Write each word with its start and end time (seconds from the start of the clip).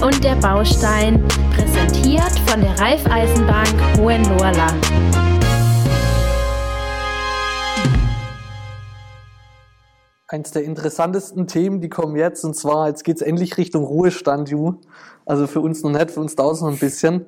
Und 0.00 0.22
der 0.22 0.36
Baustein, 0.36 1.26
präsentiert 1.50 2.38
von 2.46 2.60
der 2.60 2.78
Raiffeisenbank 2.78 3.74
Hohenlohrland. 3.98 4.86
Eins 10.28 10.52
der 10.52 10.62
interessantesten 10.62 11.48
Themen, 11.48 11.80
die 11.80 11.88
kommen 11.88 12.14
jetzt, 12.14 12.44
und 12.44 12.54
zwar, 12.54 12.86
jetzt 12.86 13.02
geht 13.02 13.16
es 13.16 13.22
endlich 13.22 13.56
Richtung 13.56 13.82
Ruhestand, 13.82 14.50
Ju. 14.50 14.74
Also 15.26 15.48
für 15.48 15.60
uns 15.60 15.82
noch 15.82 15.90
nicht, 15.90 16.12
für 16.12 16.20
uns 16.20 16.36
dauert 16.36 16.54
es 16.54 16.60
noch 16.60 16.68
ein 16.68 16.78
bisschen. 16.78 17.26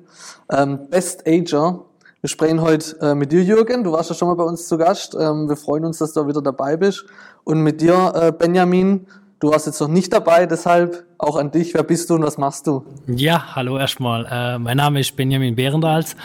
Ähm, 0.49 0.87
Best 0.89 1.27
Ager. 1.27 1.83
Wir 2.21 2.29
sprechen 2.29 2.61
heute 2.61 2.97
äh, 3.01 3.15
mit 3.15 3.33
dir, 3.33 3.43
Jürgen. 3.43 3.83
Du 3.83 3.91
warst 3.91 4.11
ja 4.11 4.15
schon 4.15 4.29
mal 4.29 4.35
bei 4.35 4.45
uns 4.45 4.69
zu 4.69 4.77
Gast. 4.77 5.13
Ähm, 5.19 5.49
wir 5.49 5.57
freuen 5.57 5.83
uns, 5.83 5.97
dass 5.97 6.13
du 6.13 6.25
wieder 6.25 6.41
dabei 6.41 6.77
bist. 6.77 7.03
Und 7.43 7.61
mit 7.63 7.81
dir, 7.81 8.13
äh, 8.15 8.31
Benjamin. 8.31 9.07
Du 9.41 9.49
warst 9.49 9.65
jetzt 9.65 9.81
noch 9.81 9.87
nicht 9.87 10.13
dabei, 10.13 10.45
deshalb 10.45 11.10
auch 11.21 11.35
an 11.35 11.51
dich. 11.51 11.73
Wer 11.73 11.83
bist 11.83 12.09
du 12.09 12.15
und 12.15 12.23
was 12.23 12.37
machst 12.37 12.65
du? 12.65 12.83
Ja, 13.07 13.55
hallo 13.55 13.77
erstmal. 13.77 14.25
Äh, 14.29 14.57
mein 14.57 14.77
Name 14.77 14.99
ist 14.99 15.15
Benjamin 15.15 15.55
Behrendals. 15.55 16.15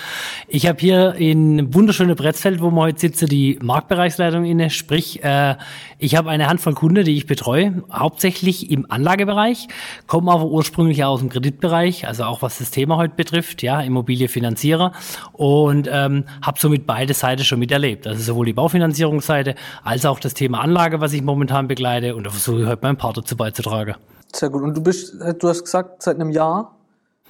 Ich 0.49 0.67
habe 0.67 0.79
hier 0.81 1.15
in 1.15 1.75
wunderschöne 1.75 2.15
Bretzfeld, 2.15 2.63
wo 2.63 2.71
wir 2.71 2.81
heute 2.81 3.01
sitzen, 3.01 3.29
die 3.29 3.59
Marktbereichsleitung 3.63 4.45
inne. 4.45 4.71
Sprich, 4.71 5.23
äh, 5.23 5.57
ich 5.99 6.17
habe 6.17 6.31
eine 6.31 6.49
Handvoll 6.49 6.75
Kunden, 6.75 7.05
die 7.05 7.17
ich 7.17 7.27
betreue, 7.27 7.83
hauptsächlich 7.93 8.71
im 8.71 8.91
Anlagebereich, 8.91 9.69
komme 10.07 10.33
aber 10.33 10.47
ursprünglich 10.47 11.05
aus 11.05 11.21
dem 11.21 11.29
Kreditbereich, 11.29 12.07
also 12.07 12.25
auch 12.25 12.43
was 12.43 12.59
das 12.59 12.71
Thema 12.71 12.97
heute 12.97 13.15
betrifft, 13.15 13.63
ja, 13.63 13.81
Immobiliefinanzierer 13.81 14.93
und 15.33 15.89
ähm, 15.93 16.25
habe 16.43 16.59
somit 16.59 16.87
beide 16.87 17.13
Seiten 17.13 17.45
schon 17.45 17.59
miterlebt. 17.59 18.07
Also 18.07 18.23
sowohl 18.23 18.47
die 18.47 18.53
Baufinanzierungsseite 18.55 19.55
als 19.85 20.07
auch 20.07 20.21
das 20.21 20.35
Thema 20.35 20.61
Anlage, 20.61 21.01
was 21.01 21.13
ich 21.13 21.23
momentan 21.23 21.69
begleite 21.69 22.17
und 22.17 22.25
da 22.25 22.31
versuche 22.31 22.63
ich 22.63 22.67
heute 22.67 22.83
meinen 22.83 22.97
Part 22.97 23.19
dazu 23.19 23.37
beizutragen. 23.37 23.95
Sehr 24.37 24.51
gut. 24.51 24.63
Und 24.63 24.77
du 24.77 24.83
bist, 24.83 25.21
äh, 25.21 25.35
du 25.35 25.49
hast 25.49 25.65
gesagt, 25.65 26.03
seit 26.03 26.17
einem 26.17 26.31
Jahr? 26.31 26.75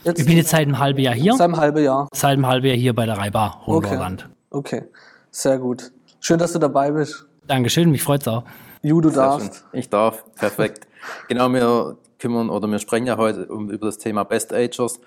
Jetzt? 0.02 0.20
Ich 0.20 0.26
bin 0.26 0.36
jetzt 0.36 0.50
seit 0.50 0.62
einem 0.62 0.78
halben 0.78 0.98
Jahr 0.98 1.14
hier. 1.14 1.34
Seit 1.34 1.44
einem 1.44 1.56
halben 1.56 1.82
Jahr. 1.82 2.08
Seit 2.12 2.32
einem 2.32 2.46
halben 2.46 2.66
Jahr 2.66 2.76
hier 2.76 2.94
bei 2.94 3.06
der 3.06 3.16
Reibar 3.16 3.64
Hohenlohrland. 3.66 4.28
Okay. 4.50 4.78
okay. 4.80 4.88
Sehr 5.30 5.58
gut. 5.58 5.92
Schön, 6.20 6.38
dass 6.38 6.52
du 6.52 6.58
dabei 6.58 6.90
bist. 6.90 7.26
Dankeschön, 7.46 7.90
mich 7.90 8.02
freut's 8.02 8.26
auch. 8.26 8.44
Ju, 8.82 9.00
du 9.00 9.10
Sehr 9.10 9.22
darfst. 9.22 9.54
Schön. 9.54 9.80
Ich 9.80 9.88
darf. 9.88 10.24
Perfekt. 10.34 10.86
genau, 11.28 11.48
wir 11.50 11.96
kümmern 12.18 12.50
oder 12.50 12.66
wir 12.68 12.78
sprechen 12.78 13.06
ja 13.06 13.16
heute 13.16 13.46
um, 13.46 13.70
über 13.70 13.86
das 13.86 13.98
Thema 13.98 14.24
Best 14.24 14.52
Agers 14.52 14.98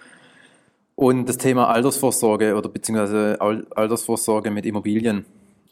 und 0.95 1.27
das 1.27 1.37
Thema 1.37 1.67
Altersvorsorge 1.67 2.55
oder 2.55 2.69
beziehungsweise 2.69 3.37
Altersvorsorge 3.39 4.51
mit 4.51 4.65
Immobilien. 4.65 5.25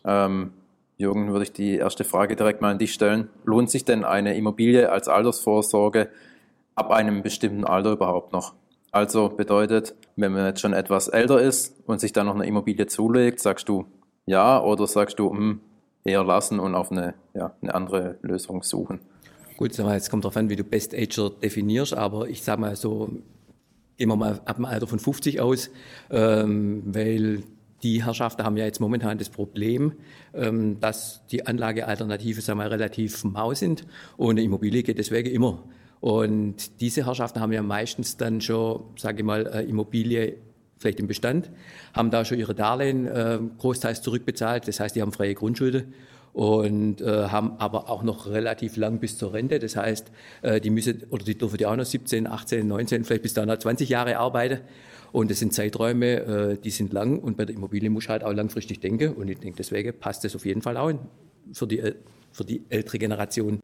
Ähm, 0.03 0.51
Jürgen, 0.97 1.31
würde 1.31 1.43
ich 1.43 1.53
die 1.53 1.75
erste 1.75 2.03
Frage 2.03 2.35
direkt 2.35 2.61
mal 2.61 2.71
an 2.71 2.79
dich 2.79 2.93
stellen. 2.93 3.29
Lohnt 3.45 3.69
sich 3.69 3.85
denn 3.85 4.03
eine 4.03 4.35
Immobilie 4.35 4.91
als 4.91 5.07
Altersvorsorge 5.07 6.09
ab 6.75 6.91
einem 6.91 7.21
bestimmten 7.21 7.65
Alter 7.65 7.91
überhaupt 7.91 8.33
noch? 8.33 8.53
Also 8.91 9.29
bedeutet, 9.29 9.95
wenn 10.15 10.31
man 10.31 10.45
jetzt 10.45 10.61
schon 10.61 10.73
etwas 10.73 11.07
älter 11.07 11.39
ist 11.39 11.75
und 11.85 11.99
sich 11.99 12.13
dann 12.13 12.25
noch 12.25 12.35
eine 12.35 12.47
Immobilie 12.47 12.87
zulegt, 12.87 13.39
sagst 13.39 13.69
du 13.69 13.85
ja 14.25 14.61
oder 14.61 14.87
sagst 14.87 15.19
du 15.19 15.29
hm, 15.31 15.61
eher 16.03 16.23
lassen 16.23 16.59
und 16.59 16.73
auf 16.73 16.91
eine, 16.91 17.13
ja, 17.35 17.53
eine 17.61 17.75
andere 17.75 18.17
Lösung 18.23 18.63
suchen? 18.63 18.99
Gut, 19.57 19.77
jetzt 19.77 20.09
kommt 20.09 20.23
darauf 20.23 20.37
an, 20.37 20.49
wie 20.49 20.55
du 20.55 20.63
Best 20.63 20.95
Ager 20.95 21.29
definierst, 21.29 21.95
aber 21.95 22.27
ich 22.27 22.43
sag 22.43 22.59
mal 22.59 22.75
so, 22.75 23.09
wir 23.97 24.07
mal 24.07 24.39
ab 24.45 24.55
dem 24.55 24.65
Alter 24.65 24.87
von 24.87 24.99
50 24.99 25.41
aus, 25.41 25.69
ähm, 26.09 26.83
weil 26.85 27.43
die 27.83 28.03
Herrschaften 28.03 28.43
haben 28.43 28.57
ja 28.57 28.65
jetzt 28.65 28.79
momentan 28.79 29.17
das 29.17 29.29
Problem, 29.29 29.93
ähm, 30.33 30.79
dass 30.79 31.25
die 31.27 31.45
Anlagealternative 31.45 32.41
sagen 32.41 32.59
wir, 32.59 32.71
relativ 32.71 33.23
mau 33.23 33.53
sind 33.53 33.85
eine 34.17 34.41
Immobilie 34.41 34.83
geht 34.83 34.97
deswegen 34.97 35.29
immer. 35.29 35.63
Und 35.99 36.79
diese 36.79 37.05
Herrschaften 37.05 37.39
haben 37.39 37.51
ja 37.51 37.63
meistens 37.63 38.17
dann 38.17 38.41
schon, 38.41 38.83
sage 38.97 39.19
ich 39.19 39.25
mal, 39.25 39.41
Immobilie 39.67 40.37
vielleicht 40.77 40.99
im 40.99 41.07
Bestand, 41.07 41.49
haben 41.93 42.11
da 42.11 42.23
schon 42.25 42.37
ihre 42.37 42.53
Darlehen 42.53 43.07
äh, 43.07 43.39
großteils 43.57 44.01
zurückbezahlt. 44.01 44.67
Das 44.67 44.79
heißt, 44.79 44.95
die 44.95 45.01
haben 45.01 45.11
freie 45.11 45.33
Grundschulden 45.33 45.93
und 46.33 47.01
äh, 47.01 47.29
haben 47.29 47.53
aber 47.57 47.89
auch 47.89 48.03
noch 48.03 48.27
relativ 48.27 48.77
lang 48.77 48.99
bis 48.99 49.17
zur 49.17 49.33
Rente. 49.33 49.59
Das 49.59 49.75
heißt, 49.75 50.11
äh, 50.43 50.61
die 50.61 50.69
müssen 50.69 51.03
oder 51.09 51.25
die 51.25 51.37
dürfen 51.37 51.57
ja 51.59 51.71
auch 51.71 51.75
noch 51.75 51.85
17, 51.85 52.27
18, 52.27 52.67
19, 52.67 53.03
vielleicht 53.05 53.23
bis 53.23 53.33
dann 53.33 53.47
noch 53.47 53.57
20 53.57 53.89
Jahre 53.89 54.17
arbeiten. 54.17 54.59
Und 55.11 55.31
das 55.31 55.39
sind 55.39 55.53
Zeiträume, 55.53 56.05
äh, 56.05 56.57
die 56.57 56.69
sind 56.69 56.93
lang 56.93 57.19
und 57.19 57.37
bei 57.37 57.45
der 57.45 57.55
Immobilie 57.55 57.89
muss 57.89 58.05
ich 58.05 58.09
halt 58.09 58.23
auch 58.23 58.33
langfristig 58.33 58.79
denken. 58.79 59.13
Und 59.13 59.29
ich 59.29 59.39
denke, 59.39 59.57
deswegen 59.57 59.97
passt 59.97 60.23
das 60.23 60.35
auf 60.35 60.45
jeden 60.45 60.61
Fall 60.61 60.77
auch 60.77 60.93
für 61.53 61.67
die, 61.67 61.81
für 62.31 62.43
die 62.43 62.63
ältere 62.69 62.99
Generation. 62.99 63.59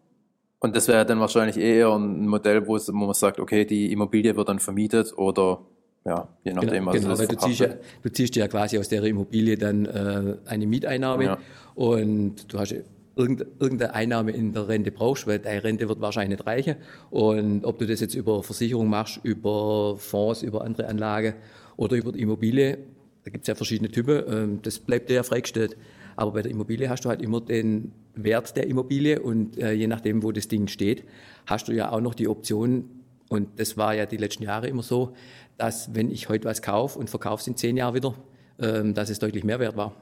Und 0.59 0.75
das 0.75 0.87
wäre 0.87 1.05
dann 1.05 1.19
wahrscheinlich 1.19 1.57
eher 1.57 1.93
ein 1.93 2.25
Modell, 2.25 2.65
wo, 2.65 2.77
wo 2.77 2.91
man 3.05 3.13
sagt, 3.13 3.39
okay, 3.39 3.65
die 3.65 3.91
Immobilie 3.91 4.35
wird 4.35 4.47
dann 4.47 4.59
vermietet 4.59 5.13
oder 5.17 5.59
ja, 6.05 6.27
je 6.43 6.53
nachdem, 6.53 6.85
genau, 6.85 6.87
was 6.87 7.01
genau, 7.01 7.17
weil 7.17 7.27
du 7.27 7.37
ziehst, 7.37 7.59
ja, 7.61 7.67
du 8.01 8.11
ziehst 8.11 8.35
ja 8.35 8.47
quasi 8.47 8.77
aus 8.77 8.89
der 8.89 9.03
Immobilie 9.03 9.57
dann 9.57 9.85
äh, 9.85 10.35
eine 10.45 10.67
Mieteinnahme 10.67 11.23
ja. 11.23 11.37
und 11.75 12.51
du 12.51 12.59
hast 12.59 12.75
irgendeine 13.15 13.93
Einnahme 13.93 14.31
in 14.31 14.53
der 14.53 14.67
Rente 14.67 14.91
brauchst, 14.91 15.27
weil 15.27 15.39
deine 15.39 15.63
Rente 15.63 15.87
wird 15.87 16.01
wahrscheinlich 16.01 16.39
nicht 16.39 16.47
reichen. 16.47 16.75
Und 17.09 17.65
ob 17.65 17.77
du 17.77 17.85
das 17.85 17.99
jetzt 17.99 18.15
über 18.15 18.43
Versicherung 18.43 18.89
machst, 18.89 19.19
über 19.23 19.95
Fonds, 19.97 20.41
über 20.41 20.63
andere 20.63 20.87
Anlage 20.87 21.35
oder 21.77 21.95
über 21.95 22.11
die 22.11 22.21
Immobilie, 22.21 22.79
da 23.23 23.31
gibt 23.31 23.43
es 23.43 23.47
ja 23.47 23.55
verschiedene 23.55 23.89
Typen, 23.89 24.23
ähm, 24.27 24.59
das 24.61 24.79
bleibt 24.79 25.09
dir 25.09 25.15
ja 25.15 25.23
freigestellt. 25.23 25.77
Aber 26.15 26.31
bei 26.31 26.41
der 26.41 26.51
Immobilie 26.51 26.89
hast 26.89 27.05
du 27.05 27.09
halt 27.09 27.21
immer 27.21 27.41
den 27.41 27.91
Wert 28.15 28.55
der 28.55 28.67
Immobilie 28.67 29.19
und 29.19 29.57
äh, 29.57 29.73
je 29.73 29.87
nachdem, 29.87 30.23
wo 30.23 30.31
das 30.31 30.47
Ding 30.47 30.67
steht, 30.67 31.03
hast 31.45 31.67
du 31.67 31.71
ja 31.71 31.91
auch 31.91 32.01
noch 32.01 32.13
die 32.13 32.27
Option, 32.27 32.85
und 33.29 33.59
das 33.59 33.77
war 33.77 33.95
ja 33.95 34.05
die 34.05 34.17
letzten 34.17 34.43
Jahre 34.43 34.67
immer 34.67 34.83
so, 34.83 35.13
dass 35.57 35.95
wenn 35.95 36.11
ich 36.11 36.29
heute 36.29 36.45
was 36.45 36.61
kaufe 36.61 36.99
und 36.99 37.09
verkaufe 37.09 37.41
es 37.41 37.47
in 37.47 37.57
zehn 37.57 37.77
Jahren 37.77 37.95
wieder, 37.95 38.13
ähm, 38.59 38.93
dass 38.93 39.09
es 39.09 39.17
deutlich 39.17 39.43
mehr 39.43 39.59
wert 39.59 39.75
war. 39.75 39.95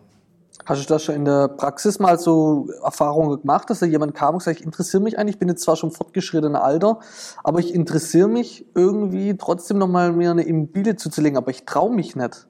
Hast 0.66 0.84
du 0.84 0.88
das 0.88 1.04
schon 1.04 1.16
in 1.16 1.26
der 1.26 1.48
Praxis 1.48 2.00
mal 2.00 2.20
so 2.20 2.70
Erfahrungen 2.84 3.42
gemacht, 3.42 3.70
dass 3.70 3.80
da 3.80 3.86
jemand 3.86 4.14
kam 4.14 4.36
und 4.36 4.40
gesagt, 4.40 4.60
ich 4.60 4.66
interessiere 4.66 5.02
mich 5.02 5.18
eigentlich, 5.18 5.36
ich 5.36 5.40
bin 5.40 5.50
jetzt 5.50 5.64
zwar 5.64 5.76
schon 5.76 5.92
fortgeschritten 5.92 6.56
Alter, 6.56 7.00
aber 7.44 7.60
ich 7.60 7.74
interessiere 7.74 8.28
mich 8.28 8.66
irgendwie 8.76 9.36
trotzdem 9.38 9.78
nochmal 9.78 10.12
mir 10.12 10.32
eine 10.32 10.44
Immobilie 10.44 10.96
zuzulegen, 10.96 11.38
aber 11.38 11.52
ich 11.52 11.66
traue 11.66 11.94
mich 11.94 12.16
nicht. 12.16 12.48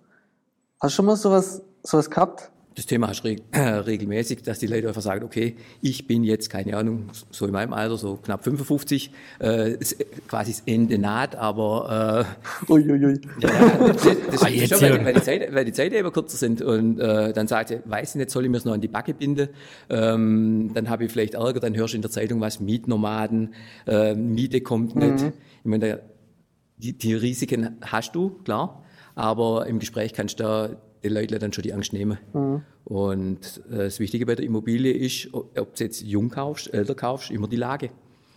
Hast 0.80 0.94
du 0.94 0.96
schon 0.96 1.06
mal 1.06 1.16
sowas, 1.16 1.62
sowas 1.84 2.10
gehabt? 2.10 2.51
Das 2.76 2.86
Thema 2.86 3.10
hast 3.10 3.24
reg 3.24 3.42
regelmäßig, 3.54 4.44
dass 4.44 4.60
die 4.60 4.68
Leute 4.68 4.88
einfach 4.88 5.02
sagen, 5.02 5.26
okay, 5.26 5.56
ich 5.82 6.08
bin 6.08 6.24
jetzt, 6.24 6.50
keine 6.50 6.78
Ahnung, 6.78 7.10
so 7.30 7.46
in 7.46 7.52
meinem 7.52 7.74
Alter, 7.74 7.98
so 7.98 8.16
knapp 8.16 8.44
55, 8.44 9.12
äh, 9.40 9.78
quasi 10.28 10.52
das 10.52 10.64
Ende 10.66 10.98
naht, 10.98 11.36
aber 11.36 12.26
äh, 12.68 12.72
Uiuiui. 12.72 13.20
Ja, 13.42 13.50
das, 13.88 14.04
das 14.32 14.44
ah, 14.44 14.48
ist 14.48 14.70
schon, 14.70 14.82
weil, 14.82 15.06
weil, 15.06 15.14
die 15.14 15.22
Zeit, 15.22 15.54
weil 15.54 15.66
die 15.66 15.74
Zeit 15.74 15.94
eben 15.94 16.12
kürzer 16.12 16.38
sind 16.38 16.62
und 16.62 17.00
äh, 17.00 17.34
dann 17.34 17.48
sagt 17.48 17.70
sie, 17.70 17.80
weiß 17.84 18.12
ich 18.12 18.16
nicht, 18.16 18.32
soll 18.32 18.46
ich 18.46 18.50
mir 18.50 18.58
das 18.58 18.66
noch 18.66 18.74
an 18.74 18.82
die 18.82 18.88
Backe 18.88 19.14
binden, 19.14 19.50
ähm, 19.90 20.72
dann 20.74 20.90
habe 20.90 21.06
ich 21.06 21.12
vielleicht 21.12 21.34
Ärger, 21.34 21.60
dann 21.60 21.76
hörst 21.76 21.94
du 21.94 21.98
in 21.98 22.02
der 22.02 22.12
Zeitung 22.12 22.40
was, 22.40 22.60
Mietnomaden, 22.60 23.54
äh, 23.86 24.16
Miete 24.16 24.62
kommt 24.62 24.96
nicht. 24.96 25.24
Mhm. 25.24 25.34
Ich 25.64 25.70
meine, 25.70 26.00
die, 26.78 26.98
die 26.98 27.14
Risiken 27.14 27.78
hast 27.82 28.16
du, 28.16 28.30
klar, 28.44 28.84
aber 29.16 29.68
im 29.68 29.80
Gespräch 29.80 30.14
kannst 30.14 30.40
du 30.40 30.44
da 30.44 30.70
den 31.04 31.14
Leuten 31.14 31.40
dann 31.40 31.54
schon 31.54 31.64
die 31.64 31.74
Angst 31.74 31.94
nehmen. 31.94 32.18
Mhm. 32.34 32.62
Und 32.86 33.62
äh, 33.72 33.78
das 33.78 34.00
Wichtige 34.00 34.26
bei 34.26 34.36
der 34.36 34.46
Immobilie 34.46 34.92
ist, 34.94 35.34
ob 35.34 35.76
du 35.76 35.84
jetzt 35.84 36.02
jung 36.02 36.30
kaufst, 36.30 36.74
älter 36.74 36.96
kaufst, 36.96 37.32
immer 37.32 37.48
die 37.48 37.56
Lage. 37.56 37.90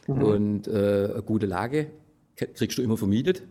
Mhm. 0.06 0.22
Und 0.22 0.68
äh, 0.68 1.10
eine 1.12 1.22
gute 1.24 1.46
Lage 1.46 1.88
kriegst 2.36 2.78
du 2.78 2.82
immer 2.82 2.96
vermietet. 2.96 3.42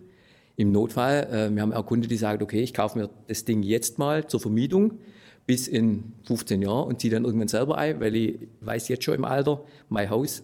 Im 0.55 0.71
Notfall, 0.71 1.27
äh, 1.31 1.53
wir 1.53 1.61
haben 1.61 1.73
auch 1.73 1.85
Kunden, 1.85 2.07
die 2.07 2.17
sagen, 2.17 2.43
okay, 2.43 2.61
ich 2.61 2.73
kaufe 2.73 2.97
mir 2.97 3.09
das 3.27 3.45
Ding 3.45 3.63
jetzt 3.63 3.97
mal 3.97 4.27
zur 4.27 4.39
Vermietung 4.39 4.99
bis 5.45 5.67
in 5.67 6.13
15 6.25 6.61
Jahren 6.61 6.87
und 6.87 7.01
ziehe 7.01 7.13
dann 7.13 7.25
irgendwann 7.25 7.47
selber 7.47 7.77
ein, 7.77 7.99
weil 7.99 8.15
ich 8.15 8.39
weiß 8.61 8.87
jetzt 8.87 9.03
schon 9.03 9.15
im 9.15 9.25
Alter, 9.25 9.63
mein 9.89 10.09
Haus, 10.09 10.43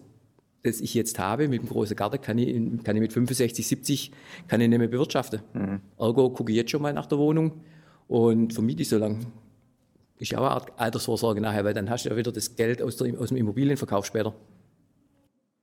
das 0.64 0.82
ich 0.82 0.94
jetzt 0.94 1.20
habe 1.20 1.48
mit 1.48 1.62
dem 1.62 1.70
großen 1.70 1.96
Garten, 1.96 2.20
kann 2.20 2.38
ich, 2.38 2.54
kann 2.84 2.96
ich 2.96 3.02
mit 3.02 3.14
65, 3.14 3.66
70 3.66 4.12
kann 4.48 4.60
ich 4.60 4.68
nicht 4.68 4.80
mehr 4.80 4.90
bewirtschaften. 4.90 5.42
Mhm. 5.54 5.80
Ergo 5.98 6.30
gucke 6.32 6.52
ich 6.52 6.58
jetzt 6.58 6.72
schon 6.72 6.82
mal 6.82 6.94
nach 6.94 7.06
der 7.06 7.18
Wohnung 7.18 7.62
und 8.10 8.54
vermiete 8.54 8.82
ich 8.82 8.90
so 8.90 8.98
lange. 8.98 9.20
Ist 10.18 10.32
ja 10.32 10.40
auch 10.40 10.44
eine 10.44 10.52
Art 10.52 10.72
Altersvorsorge 10.78 11.40
nachher, 11.40 11.64
weil 11.64 11.74
dann 11.74 11.90
hast 11.90 12.04
du 12.04 12.10
ja 12.10 12.18
wieder 12.18 12.34
das 12.34 12.58
Geld 12.58 12.82
aus, 12.82 12.98
der, 12.98 13.18
aus 13.18 13.30
dem 13.30 13.38
Immobilienverkauf 13.38 14.06
später. 14.06 14.34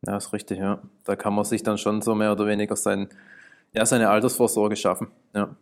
Ja, 0.06 0.16
ist 0.16 0.32
richtig, 0.32 0.58
ja. 0.58 0.80
Da 1.04 1.16
kann 1.16 1.34
man 1.34 1.44
sich 1.44 1.62
dann 1.62 1.76
schon 1.76 2.00
so 2.00 2.14
mehr 2.14 2.32
oder 2.32 2.46
weniger 2.46 2.76
sein, 2.76 3.08
ja, 3.74 3.84
seine 3.84 4.08
Altersvorsorge 4.08 4.76
schaffen. 4.76 5.08
Ja. 5.34 5.56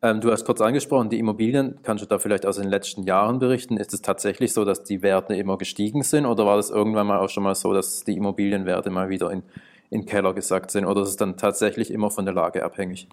Ähm, 0.00 0.20
du 0.20 0.30
hast 0.30 0.44
kurz 0.44 0.60
angesprochen, 0.60 1.10
die 1.10 1.18
Immobilien, 1.18 1.80
kannst 1.82 2.04
du 2.04 2.06
da 2.06 2.18
vielleicht 2.18 2.46
aus 2.46 2.56
den 2.56 2.68
letzten 2.68 3.02
Jahren 3.02 3.40
berichten? 3.40 3.76
Ist 3.76 3.92
es 3.92 4.00
tatsächlich 4.00 4.52
so, 4.52 4.64
dass 4.64 4.84
die 4.84 5.02
Werte 5.02 5.34
immer 5.34 5.58
gestiegen 5.58 6.02
sind 6.02 6.26
oder 6.26 6.46
war 6.46 6.56
das 6.56 6.70
irgendwann 6.70 7.08
mal 7.08 7.18
auch 7.18 7.28
schon 7.28 7.42
mal 7.42 7.54
so, 7.56 7.72
dass 7.74 8.04
die 8.04 8.16
Immobilienwerte 8.16 8.90
mal 8.90 9.08
wieder 9.08 9.30
in, 9.32 9.42
in 9.90 10.06
Keller 10.06 10.32
gesackt 10.32 10.70
sind 10.70 10.86
oder 10.86 11.02
ist 11.02 11.08
es 11.08 11.16
dann 11.16 11.36
tatsächlich 11.36 11.90
immer 11.90 12.10
von 12.10 12.24
der 12.24 12.34
Lage 12.34 12.64
abhängig? 12.64 13.08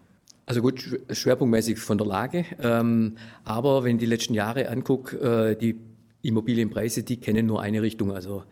Also 0.52 0.62
gut, 0.62 1.00
schwerpunktmäßig 1.10 1.80
von 1.80 1.98
der 1.98 2.06
Lage. 2.06 2.44
Ähm, 2.62 3.16
aber 3.46 3.86
wenn 3.86 3.96
ich 3.96 4.02
die 4.02 4.06
letzten 4.06 4.34
Jahre 4.34 4.68
angucke, 4.68 5.16
äh, 5.16 5.56
die 5.56 5.78
Immobilienpreise, 6.24 7.04
die 7.04 7.22
kennen 7.22 7.46
nur 7.46 7.62
eine 7.62 7.82
Richtung. 7.82 8.12
Also 8.12 8.44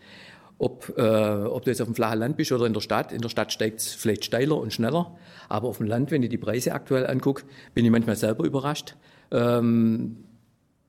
ob, 0.58 0.94
äh, 0.98 1.02
ob 1.02 1.66
du 1.66 1.72
jetzt 1.72 1.82
auf 1.82 1.90
dem 1.90 1.96
flachen 1.96 2.20
Land 2.20 2.38
bist 2.38 2.54
oder 2.54 2.68
in 2.68 2.72
der 2.72 2.80
Stadt. 2.80 3.12
In 3.12 3.20
der 3.20 3.28
Stadt 3.28 3.52
steigt 3.52 3.82
es 3.82 3.94
vielleicht 3.94 4.24
steiler 4.24 4.56
und 4.56 4.72
schneller, 4.72 5.18
aber 5.50 5.68
auf 5.68 5.80
dem 5.80 5.88
Land, 5.88 6.10
wenn 6.12 6.24
ich 6.24 6.30
die 6.30 6.38
Preise 6.38 6.72
aktuell 6.72 7.06
angucke, 7.06 7.44
bin 7.74 7.84
ich 7.84 7.92
manchmal 7.92 8.16
selber 8.16 8.46
überrascht. 8.46 8.96
Ähm, 9.32 10.24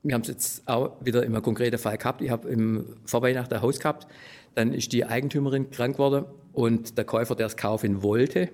wir 0.05 0.15
haben 0.15 0.23
es 0.23 0.29
jetzt 0.29 0.69
auch 0.69 0.93
wieder 1.05 1.25
im 1.25 1.43
konkreten 1.43 1.79
Fall 1.79 1.99
gehabt. 1.99 2.23
Ich 2.23 2.31
habe 2.31 2.49
im 2.49 2.85
Vorweihnachten 3.05 3.53
ein 3.53 3.63
Haus 3.63 3.81
gehabt, 3.81 4.07
dann 4.55 4.73
ist 4.73 4.93
die 4.93 5.05
Eigentümerin 5.05 5.73
krank 5.73 5.95
geworden 5.95 6.27
und 6.53 6.99
der 6.99 7.05
Käufer, 7.05 7.35
der 7.35 7.47
es 7.47 7.57
kaufen 7.57 8.05
wollte, 8.05 8.51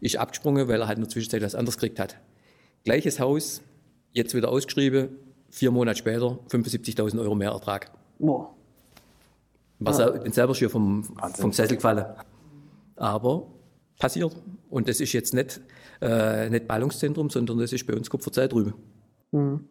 ist 0.00 0.16
abgesprungen, 0.16 0.68
weil 0.68 0.80
er 0.80 0.88
halt 0.88 0.98
in 0.98 1.04
der 1.04 1.10
Zwischenzeit 1.10 1.42
was 1.42 1.54
anderes 1.54 1.76
gekriegt 1.76 1.98
hat. 1.98 2.16
Gleiches 2.84 3.18
Haus, 3.20 3.62
jetzt 4.12 4.34
wieder 4.34 4.48
ausgeschrieben, 4.48 5.10
vier 5.50 5.70
Monate 5.70 5.98
später 5.98 6.38
75.000 6.48 7.20
Euro 7.20 7.34
mehr 7.34 7.50
Ertrag. 7.50 7.90
Boah. 8.18 8.54
Was 9.78 9.98
ja. 9.98 10.14
ich 10.14 10.22
bin 10.22 10.32
selber 10.32 10.54
schon 10.54 10.70
vom, 10.70 11.04
vom 11.34 11.52
Sessel 11.52 11.76
gefallen. 11.76 12.06
Aber 12.96 13.46
passiert. 13.98 14.34
Und 14.70 14.88
das 14.88 15.00
ist 15.00 15.12
jetzt 15.12 15.34
nicht, 15.34 15.60
äh, 16.00 16.48
nicht 16.48 16.66
Ballungszentrum, 16.66 17.30
sondern 17.30 17.58
das 17.58 17.72
ist 17.72 17.86
bei 17.86 17.94
uns 17.94 18.08
Kupferzeit 18.08 18.52
drüben. 18.52 18.74
Mhm. 19.32 19.68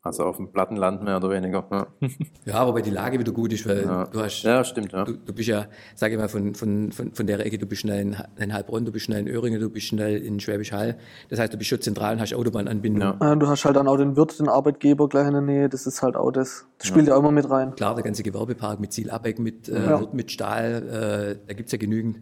Also 0.00 0.24
auf 0.24 0.36
dem 0.36 0.52
Plattenland 0.52 1.02
mehr 1.02 1.16
oder 1.16 1.28
weniger. 1.30 1.66
Ja, 1.72 1.86
ja 2.44 2.54
aber 2.54 2.74
weil 2.74 2.82
die 2.82 2.90
Lage 2.90 3.18
wieder 3.18 3.32
gut 3.32 3.52
ist, 3.52 3.66
weil 3.66 3.82
ja. 3.82 4.06
du 4.06 4.20
hast. 4.20 4.42
Ja, 4.42 4.62
stimmt, 4.62 4.92
ja. 4.92 5.04
Du, 5.04 5.14
du 5.14 5.32
bist 5.32 5.48
ja, 5.48 5.66
sage 5.96 6.14
ich 6.14 6.20
mal, 6.20 6.28
von, 6.28 6.54
von, 6.54 6.92
von, 6.92 7.12
von 7.12 7.26
der 7.26 7.44
Ecke, 7.44 7.58
du 7.58 7.66
bist 7.66 7.82
schnell 7.82 8.00
in, 8.00 8.16
in 8.38 8.54
Heilbronn, 8.54 8.84
du 8.84 8.92
bist 8.92 9.06
schnell 9.06 9.20
in 9.20 9.28
Öhringen, 9.28 9.60
du 9.60 9.68
bist 9.68 9.86
schnell 9.86 10.22
in 10.22 10.38
Schwäbisch 10.38 10.70
Hall. 10.70 10.98
Das 11.30 11.40
heißt, 11.40 11.52
du 11.52 11.58
bist 11.58 11.68
schon 11.68 11.80
zentral 11.80 12.14
und 12.14 12.20
hast 12.20 12.32
Autobahnanbindung. 12.32 13.02
Ja. 13.02 13.16
ja. 13.20 13.34
du 13.34 13.48
hast 13.48 13.64
halt 13.64 13.74
dann 13.74 13.88
auch 13.88 13.96
den 13.96 14.16
Wirt, 14.16 14.38
den 14.38 14.48
Arbeitgeber 14.48 15.08
gleich 15.08 15.26
in 15.26 15.32
der 15.32 15.42
Nähe, 15.42 15.68
das 15.68 15.86
ist 15.86 16.00
halt 16.00 16.14
auch 16.14 16.30
das. 16.30 16.66
Das 16.78 16.86
spielt 16.86 17.08
ja, 17.08 17.14
auch 17.14 17.18
immer 17.18 17.32
mit 17.32 17.50
rein. 17.50 17.74
Klar, 17.74 17.96
der 17.96 18.04
ganze 18.04 18.22
Gewerbepark 18.22 18.78
mit 18.78 18.92
Zielabeck, 18.92 19.40
mit, 19.40 19.68
äh, 19.68 19.98
mit 20.12 20.30
Stahl, 20.30 21.38
äh, 21.42 21.46
da 21.48 21.54
gibt's 21.54 21.72
ja 21.72 21.78
genügend. 21.78 22.20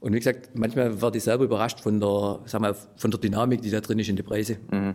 Und 0.00 0.14
wie 0.14 0.18
gesagt, 0.18 0.50
manchmal 0.54 1.02
werde 1.02 1.18
ich 1.18 1.24
selber 1.24 1.44
überrascht 1.44 1.80
von 1.80 2.00
der, 2.00 2.40
sag 2.46 2.60
mal, 2.60 2.74
von 2.96 3.10
der 3.10 3.20
Dynamik, 3.20 3.62
die 3.62 3.70
da 3.70 3.80
drin 3.80 3.98
ist 3.98 4.08
in 4.08 4.16
den 4.16 4.24
Preise. 4.24 4.56
Mhm. 4.70 4.94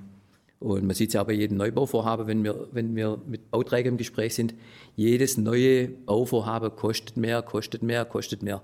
Und 0.63 0.85
man 0.85 0.95
sieht 0.95 1.09
es 1.09 1.15
ja 1.15 1.21
auch 1.21 1.25
bei 1.25 1.33
jedem 1.33 1.57
Neubauvorhaben, 1.57 2.25
wenn 2.25 2.41
wir, 2.41 2.69
wenn 2.71 2.95
wir 2.95 3.21
mit 3.27 3.51
Bauträgern 3.51 3.95
im 3.95 3.97
Gespräch 3.97 4.33
sind. 4.33 4.55
Jedes 4.95 5.37
neue 5.37 5.89
Bauvorhaben 5.89 6.73
kostet 6.73 7.17
mehr, 7.17 7.41
kostet 7.41 7.83
mehr, 7.83 8.05
kostet 8.05 8.43
mehr. 8.43 8.63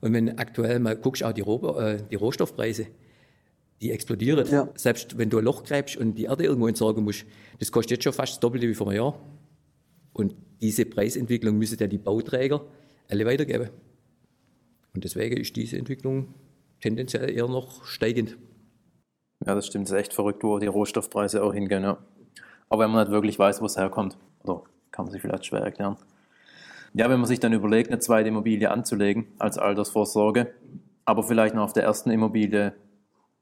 Und 0.00 0.12
wenn 0.12 0.40
aktuell 0.40 0.80
mal 0.80 0.96
guckst, 0.96 1.22
auch 1.22 1.32
die, 1.32 1.42
Roh, 1.42 1.78
äh, 1.78 2.02
die 2.10 2.16
Rohstoffpreise, 2.16 2.88
die 3.80 3.92
explodieren. 3.92 4.44
Ja. 4.50 4.68
Selbst 4.74 5.18
wenn 5.18 5.30
du 5.30 5.38
ein 5.38 5.44
Loch 5.44 5.62
greifst 5.62 5.96
und 5.96 6.16
die 6.16 6.24
Erde 6.24 6.42
irgendwo 6.42 6.66
entsorgen 6.66 7.04
musst, 7.04 7.24
das 7.60 7.70
kostet 7.70 7.92
jetzt 7.92 8.02
schon 8.02 8.12
fast 8.12 8.32
das 8.32 8.40
Doppelte 8.40 8.68
wie 8.68 8.74
vor 8.74 8.88
einem 8.88 8.96
Jahr. 8.96 9.20
Und 10.14 10.34
diese 10.60 10.84
Preisentwicklung 10.84 11.56
müssen 11.56 11.78
ja 11.78 11.86
die 11.86 11.98
Bauträger 11.98 12.66
alle 13.08 13.24
weitergeben. 13.24 13.70
Und 14.94 15.04
deswegen 15.04 15.36
ist 15.36 15.54
diese 15.54 15.78
Entwicklung 15.78 16.34
tendenziell 16.80 17.30
eher 17.30 17.46
noch 17.46 17.84
steigend. 17.84 18.36
Ja, 19.46 19.54
das 19.54 19.66
stimmt. 19.66 19.86
Das 19.86 19.92
ist 19.92 19.98
echt 19.98 20.12
verrückt, 20.12 20.42
wo 20.42 20.58
die 20.58 20.66
Rohstoffpreise 20.66 21.42
auch 21.42 21.54
hingehen. 21.54 21.84
Ja. 21.84 21.98
Aber 22.68 22.84
wenn 22.84 22.90
man 22.90 23.04
nicht 23.04 23.12
wirklich 23.12 23.38
weiß, 23.38 23.62
wo 23.62 23.66
es 23.66 23.76
herkommt, 23.76 24.18
oder 24.42 24.62
kann 24.90 25.04
man 25.04 25.12
sich 25.12 25.22
vielleicht 25.22 25.46
schwer 25.46 25.60
erklären. 25.60 25.96
Ja, 26.94 27.08
wenn 27.10 27.20
man 27.20 27.26
sich 27.26 27.40
dann 27.40 27.52
überlegt, 27.52 27.90
eine 27.90 28.00
zweite 28.00 28.28
Immobilie 28.28 28.70
anzulegen 28.70 29.26
als 29.38 29.58
Altersvorsorge, 29.58 30.52
aber 31.04 31.22
vielleicht 31.22 31.54
noch 31.54 31.62
auf 31.62 31.72
der 31.72 31.84
ersten 31.84 32.10
Immobilie, 32.10 32.72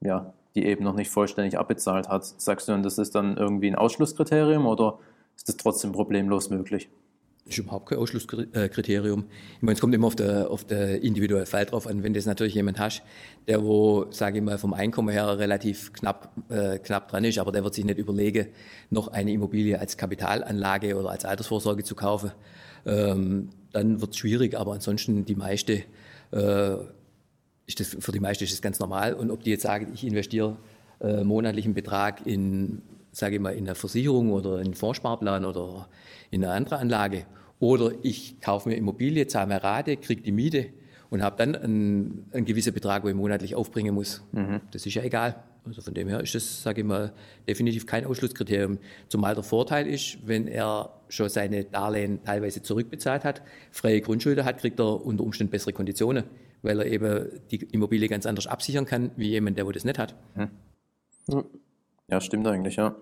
ja, 0.01 0.33
die 0.55 0.65
eben 0.65 0.83
noch 0.83 0.93
nicht 0.93 1.09
vollständig 1.09 1.57
abbezahlt 1.57 2.09
hat, 2.09 2.25
sagst 2.25 2.67
du 2.67 2.73
dann, 2.73 2.83
das 2.83 2.97
ist 2.97 3.15
dann 3.15 3.37
irgendwie 3.37 3.67
ein 3.67 3.75
Ausschlusskriterium 3.75 4.65
oder 4.67 4.99
ist 5.35 5.49
das 5.49 5.57
trotzdem 5.57 5.91
problemlos 5.91 6.49
möglich? 6.49 6.89
Ist 7.47 7.59
überhaupt 7.59 7.89
kein 7.89 7.99
Ausschlusskriterium. 7.99 9.25
Ich 9.57 9.61
meine, 9.61 9.75
es 9.75 9.81
kommt 9.81 9.93
immer 9.93 10.07
auf 10.07 10.15
der, 10.15 10.49
auf 10.49 10.65
der 10.65 11.01
individuelle 11.03 11.45
Fall 11.45 11.65
drauf 11.65 11.85
an. 11.85 12.01
Wenn 12.01 12.13
du 12.13 12.19
natürlich 12.19 12.55
jemand 12.55 12.79
hast, 12.79 13.03
der 13.47 13.63
wo, 13.63 14.07
sage 14.09 14.39
ich 14.39 14.43
mal, 14.43 14.57
vom 14.57 14.73
Einkommen 14.73 15.09
her 15.09 15.37
relativ 15.37 15.93
knapp, 15.93 16.31
äh, 16.49 16.79
knapp 16.79 17.07
dran 17.09 17.23
ist, 17.23 17.37
aber 17.37 17.51
der 17.51 17.63
wird 17.63 17.75
sich 17.75 17.85
nicht 17.85 17.99
überlegen, 17.99 18.47
noch 18.89 19.09
eine 19.09 19.31
Immobilie 19.31 19.79
als 19.79 19.95
Kapitalanlage 19.95 20.95
oder 20.95 21.11
als 21.11 21.23
Altersvorsorge 21.23 21.83
zu 21.83 21.93
kaufen, 21.93 22.31
ähm, 22.85 23.49
dann 23.71 24.01
wird 24.01 24.11
es 24.11 24.17
schwierig. 24.17 24.57
Aber 24.57 24.73
ansonsten 24.73 25.25
die 25.25 25.35
meiste, 25.35 25.83
äh, 26.31 26.75
ist 27.67 27.79
das, 27.79 27.95
für 27.99 28.11
die 28.11 28.19
meisten 28.19 28.43
ist 28.43 28.53
das 28.53 28.61
ganz 28.61 28.79
normal. 28.79 29.13
Und 29.13 29.29
ob 29.29 29.43
die 29.43 29.51
jetzt 29.51 29.63
sagen, 29.63 29.91
ich 29.93 30.03
investiere 30.03 30.57
äh, 30.99 31.23
monatlichen 31.23 31.75
Betrag 31.75 32.25
in 32.25 32.81
sage 33.15 33.35
ich 33.35 33.41
mal, 33.41 33.51
in 33.51 33.65
einer 33.65 33.75
Versicherung 33.75 34.33
oder 34.33 34.57
in 34.59 34.65
einen 34.65 34.73
Fondssparplan 34.73 35.45
oder 35.45 35.87
in 36.31 36.43
eine 36.43 36.53
andere 36.53 36.77
Anlage. 36.77 37.25
Oder 37.59 37.93
ich 38.03 38.41
kaufe 38.41 38.67
mir 38.67 38.75
Immobilie, 38.75 39.25
zahle 39.27 39.47
mir 39.47 39.63
Rate, 39.63 39.95
kriege 39.95 40.21
die 40.21 40.33
Miete 40.33 40.67
und 41.09 41.23
habe 41.23 41.37
dann 41.37 41.55
einen, 41.55 42.25
einen, 42.33 42.43
gewissen 42.43 42.73
Betrag, 42.73 43.03
wo 43.03 43.07
ich 43.07 43.15
monatlich 43.15 43.55
aufbringen 43.55 43.95
muss. 43.95 44.21
Mhm. 44.33 44.59
Das 44.71 44.85
ist 44.85 44.93
ja 44.95 45.03
egal. 45.03 45.41
Also 45.65 45.81
von 45.81 45.93
dem 45.93 46.09
her 46.09 46.19
ist 46.19 46.35
das, 46.35 46.61
sage 46.61 46.81
ich 46.81 46.87
mal, 46.87 47.13
definitiv 47.47 47.85
kein 47.85 48.05
Ausschlusskriterium. 48.05 48.79
Zumal 49.07 49.33
der 49.33 49.43
Vorteil 49.43 49.87
ist, 49.87 50.17
wenn 50.25 50.47
er 50.47 50.91
schon 51.07 51.29
seine 51.29 51.63
Darlehen 51.63 52.21
teilweise 52.23 52.61
zurückbezahlt 52.61 53.23
hat, 53.23 53.41
freie 53.71 54.01
Grundschulden 54.01 54.43
hat, 54.43 54.59
kriegt 54.59 54.79
er 54.79 55.05
unter 55.05 55.23
Umständen 55.23 55.51
bessere 55.51 55.71
Konditionen, 55.71 56.25
weil 56.61 56.81
er 56.81 56.85
eben 56.85 57.29
die 57.49 57.63
Immobilie 57.71 58.09
ganz 58.09 58.25
anders 58.25 58.45
absichern 58.45 58.85
kann, 58.85 59.11
wie 59.15 59.29
jemand, 59.29 59.57
der 59.57 59.65
wo 59.65 59.71
das 59.71 59.85
nicht 59.85 59.97
hat. 59.97 60.15
Mhm. 60.35 60.49
Ja, 62.09 62.21
stimmt 62.21 62.47
eigentlich, 62.47 62.75
ja. 62.75 62.95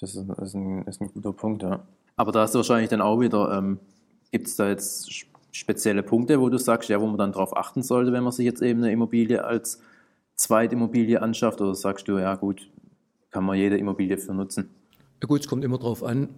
Das 0.00 0.14
ist, 0.14 0.28
ist, 0.28 0.54
ein, 0.54 0.84
ist 0.86 1.00
ein 1.00 1.12
guter 1.12 1.32
Punkt, 1.32 1.62
ja. 1.62 1.86
Aber 2.16 2.32
da 2.32 2.40
hast 2.40 2.54
du 2.54 2.58
wahrscheinlich 2.58 2.90
dann 2.90 3.00
auch 3.00 3.20
wieder, 3.20 3.56
ähm, 3.56 3.78
gibt 4.30 4.48
es 4.48 4.56
da 4.56 4.68
jetzt 4.68 5.26
spezielle 5.52 6.02
Punkte, 6.02 6.40
wo 6.40 6.48
du 6.48 6.58
sagst, 6.58 6.88
ja, 6.88 7.00
wo 7.00 7.06
man 7.06 7.18
dann 7.18 7.32
darauf 7.32 7.56
achten 7.56 7.82
sollte, 7.82 8.12
wenn 8.12 8.24
man 8.24 8.32
sich 8.32 8.44
jetzt 8.44 8.62
eben 8.62 8.82
eine 8.82 8.92
Immobilie 8.92 9.44
als 9.44 9.80
Zweitimmobilie 10.34 11.20
anschafft, 11.22 11.60
oder 11.60 11.74
sagst 11.74 12.08
du, 12.08 12.18
ja 12.18 12.34
gut, 12.34 12.68
kann 13.30 13.44
man 13.44 13.56
jede 13.56 13.76
Immobilie 13.76 14.18
für 14.18 14.34
nutzen? 14.34 14.70
Ja 15.22 15.28
gut, 15.28 15.40
es 15.40 15.48
kommt 15.48 15.64
immer 15.64 15.78
darauf 15.78 16.02
an, 16.02 16.28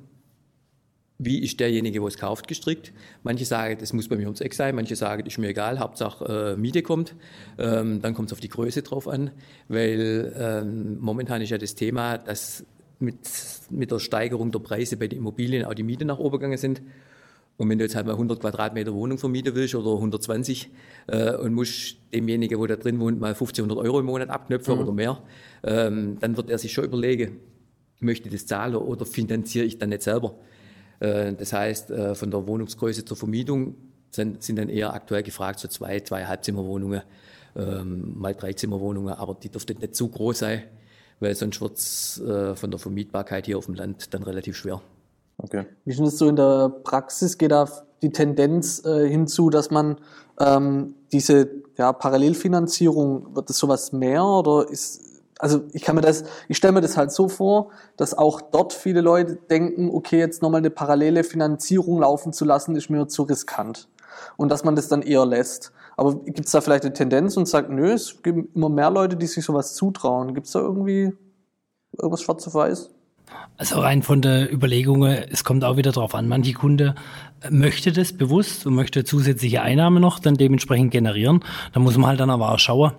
wie 1.19 1.43
ist 1.43 1.61
derjenige, 1.61 2.02
wo 2.02 2.08
es 2.08 2.19
kauft, 2.19 2.49
gestrickt. 2.49 2.93
Manche 3.22 3.44
sagen, 3.44 3.76
das 3.78 3.93
muss 3.93 4.08
bei 4.08 4.16
mir 4.16 4.25
ums 4.25 4.40
Eck 4.40 4.55
sein, 4.55 4.75
manche 4.75 4.96
sagen, 4.96 5.25
ist 5.26 5.38
mir 5.38 5.49
egal, 5.49 5.78
Hauptsache 5.78 6.55
äh, 6.55 6.61
Miete 6.61 6.82
kommt. 6.82 7.14
Ähm, 7.58 8.02
dann 8.02 8.14
kommt 8.14 8.28
es 8.28 8.32
auf 8.32 8.40
die 8.40 8.49
Größe 8.49 8.82
drauf 8.82 9.06
an, 9.06 9.31
weil 9.69 10.34
ähm, 10.37 10.99
momentan 11.00 11.40
ist 11.40 11.50
ja 11.50 11.58
das 11.58 11.76
Thema, 11.76 12.19
dass 12.19 12.64
mit, 12.99 13.19
mit 13.70 13.90
der 13.90 14.00
Steigerung 14.00 14.50
der 14.50 14.58
Preise 14.58 14.96
bei 14.96 15.06
den 15.06 15.19
Immobilien 15.19 15.64
auch 15.64 15.75
die 15.75 15.82
Miete 15.82 16.05
nach 16.05 16.19
oben 16.19 16.38
gegangen 16.38 16.58
sind. 16.58 16.82
Und 17.56 17.69
wenn 17.69 17.78
du 17.78 17.84
jetzt 17.84 17.94
halt 17.94 18.06
mal 18.06 18.14
100 18.14 18.40
Quadratmeter 18.40 18.93
Wohnung 18.93 19.16
vermieten 19.16 19.55
willst 19.55 19.76
oder 19.76 19.93
120 19.93 20.70
äh, 21.06 21.37
und 21.37 21.55
musst 21.55 21.97
demjenigen, 22.12 22.59
wo 22.59 22.66
da 22.66 22.75
drin 22.75 22.99
wohnt, 22.99 23.21
mal 23.21 23.28
1500 23.28 23.78
Euro 23.78 24.00
im 24.00 24.06
Monat 24.06 24.28
abknöpfen 24.28 24.75
mhm. 24.75 24.80
oder 24.80 24.92
mehr, 24.92 25.23
ähm, 25.62 26.18
dann 26.18 26.37
wird 26.37 26.50
er 26.50 26.59
sich 26.59 26.73
schon 26.73 26.85
überlegen, 26.85 27.38
möchte 28.00 28.28
ich 28.28 28.35
das 28.35 28.47
zahlen 28.47 28.75
oder 28.75 29.06
finanziere 29.06 29.64
ich 29.64 29.78
dann 29.78 29.90
nicht 29.90 30.02
selber. 30.02 30.35
Äh, 31.01 31.33
das 31.35 31.53
heißt, 31.53 31.91
äh, 31.91 32.15
von 32.15 32.31
der 32.31 32.47
Wohnungsgröße 32.47 33.05
zur 33.05 33.17
Vermietung 33.17 33.75
sind, 34.11 34.43
sind 34.43 34.57
dann 34.57 34.69
eher 34.69 34.95
aktuell 34.95 35.23
gefragt 35.23 35.61
so 35.61 35.69
zwei, 35.69 36.01
zwei 36.01 36.25
Halbzimmerwohnungen, 36.27 37.03
ähm, 37.57 38.19
mal 38.19 38.35
Dreizimmerwohnungen, 38.35 39.15
aber 39.15 39.35
die 39.35 39.49
dürften 39.49 39.79
nicht 39.79 39.95
zu 39.95 40.09
groß 40.09 40.39
sein, 40.39 40.63
weil 41.21 41.35
sonst 41.35 41.61
wird 41.61 41.77
es 41.77 42.21
äh, 42.21 42.55
von 42.55 42.71
der 42.71 42.79
Vermietbarkeit 42.79 43.47
hier 43.47 43.59
auf 43.59 43.67
dem 43.67 43.75
Land 43.75 44.13
dann 44.15 44.23
relativ 44.23 44.57
schwer. 44.57 44.81
Okay. 45.39 45.67
Wie 45.85 45.93
ist 45.93 46.01
das 46.01 46.19
so 46.19 46.29
in 46.29 46.37
der 46.37 46.69
Praxis? 46.85 47.39
Geht 47.39 47.51
da 47.51 47.69
die 48.03 48.11
Tendenz 48.11 48.85
äh, 48.85 49.09
hinzu, 49.09 49.51
dass 49.51 49.71
man 49.71 49.97
ähm, 50.39 50.95
diese 51.13 51.51
ja, 51.77 51.93
Parallelfinanzierung, 51.93 53.35
wird 53.35 53.51
das 53.51 53.59
sowas 53.59 53.93
mehr 53.93 54.25
oder 54.25 54.69
ist, 54.69 55.13
also 55.45 55.63
ich 55.75 55.83
kann 55.83 55.95
mir 55.95 56.01
das, 56.01 56.25
ich 56.49 56.57
stelle 56.57 56.73
mir 56.73 56.81
das 56.81 56.97
halt 56.97 57.13
so 57.13 57.29
vor, 57.29 57.69
dass 57.99 58.17
auch 58.17 58.41
dort 58.41 58.73
viele 58.73 59.03
Leute 59.03 59.37
denken, 59.51 59.91
okay, 59.93 60.19
jetzt 60.19 60.41
nochmal 60.41 60.61
eine 60.61 60.71
parallele 60.71 61.23
Finanzierung 61.23 62.01
laufen 62.01 62.33
zu 62.33 62.47
lassen, 62.47 62.75
ist 62.77 62.89
mir 62.89 63.09
zu 63.09 63.25
riskant. 63.25 63.91
Und 64.39 64.49
dass 64.49 64.65
man 64.65 64.75
das 64.75 64.89
dann 64.89 65.03
eher 65.03 65.27
lässt. 65.27 65.71
Aber 65.99 66.15
gibt 66.15 66.47
es 66.47 66.53
da 66.53 66.63
vielleicht 66.63 66.85
eine 66.85 66.95
Tendenz 66.95 67.37
und 67.37 67.47
sagt, 67.47 67.69
nö, 67.69 67.93
es 67.93 68.23
gibt 68.23 68.57
immer 68.57 68.71
mehr 68.71 68.91
Leute, 68.91 69.17
die 69.17 69.27
sich 69.27 69.45
sowas 69.45 69.75
zutrauen. 69.75 70.33
Gibt 70.33 70.47
es 70.47 70.55
da 70.55 70.61
irgendwie 70.61 71.13
irgendwas 71.93 72.23
schwarz 72.23 72.47
auf 72.47 72.55
weiß? 72.55 72.89
Also 73.59 73.81
rein 73.81 74.03
von 74.03 74.23
der 74.23 74.51
Überlegung, 74.51 75.05
es 75.05 75.45
kommt 75.45 75.63
auch 75.63 75.77
wieder 75.77 75.93
darauf 75.93 76.15
an, 76.15 76.27
manche 76.27 76.55
Kunde 76.55 76.95
möchte 77.51 77.93
das 77.93 78.15
bewusst 78.15 78.65
und 78.65 78.75
möchte 78.75 79.05
zusätzliche 79.05 79.61
Einnahmen 79.61 80.01
noch 80.01 80.21
dann 80.21 80.37
dementsprechend 80.37 80.91
generieren. 80.91 81.45
Da 81.75 81.81
muss 81.81 81.99
man 81.99 82.07
halt 82.09 82.21
dann 82.21 82.31
aber 82.31 82.51
auch 82.51 82.59
schauen, 82.59 82.93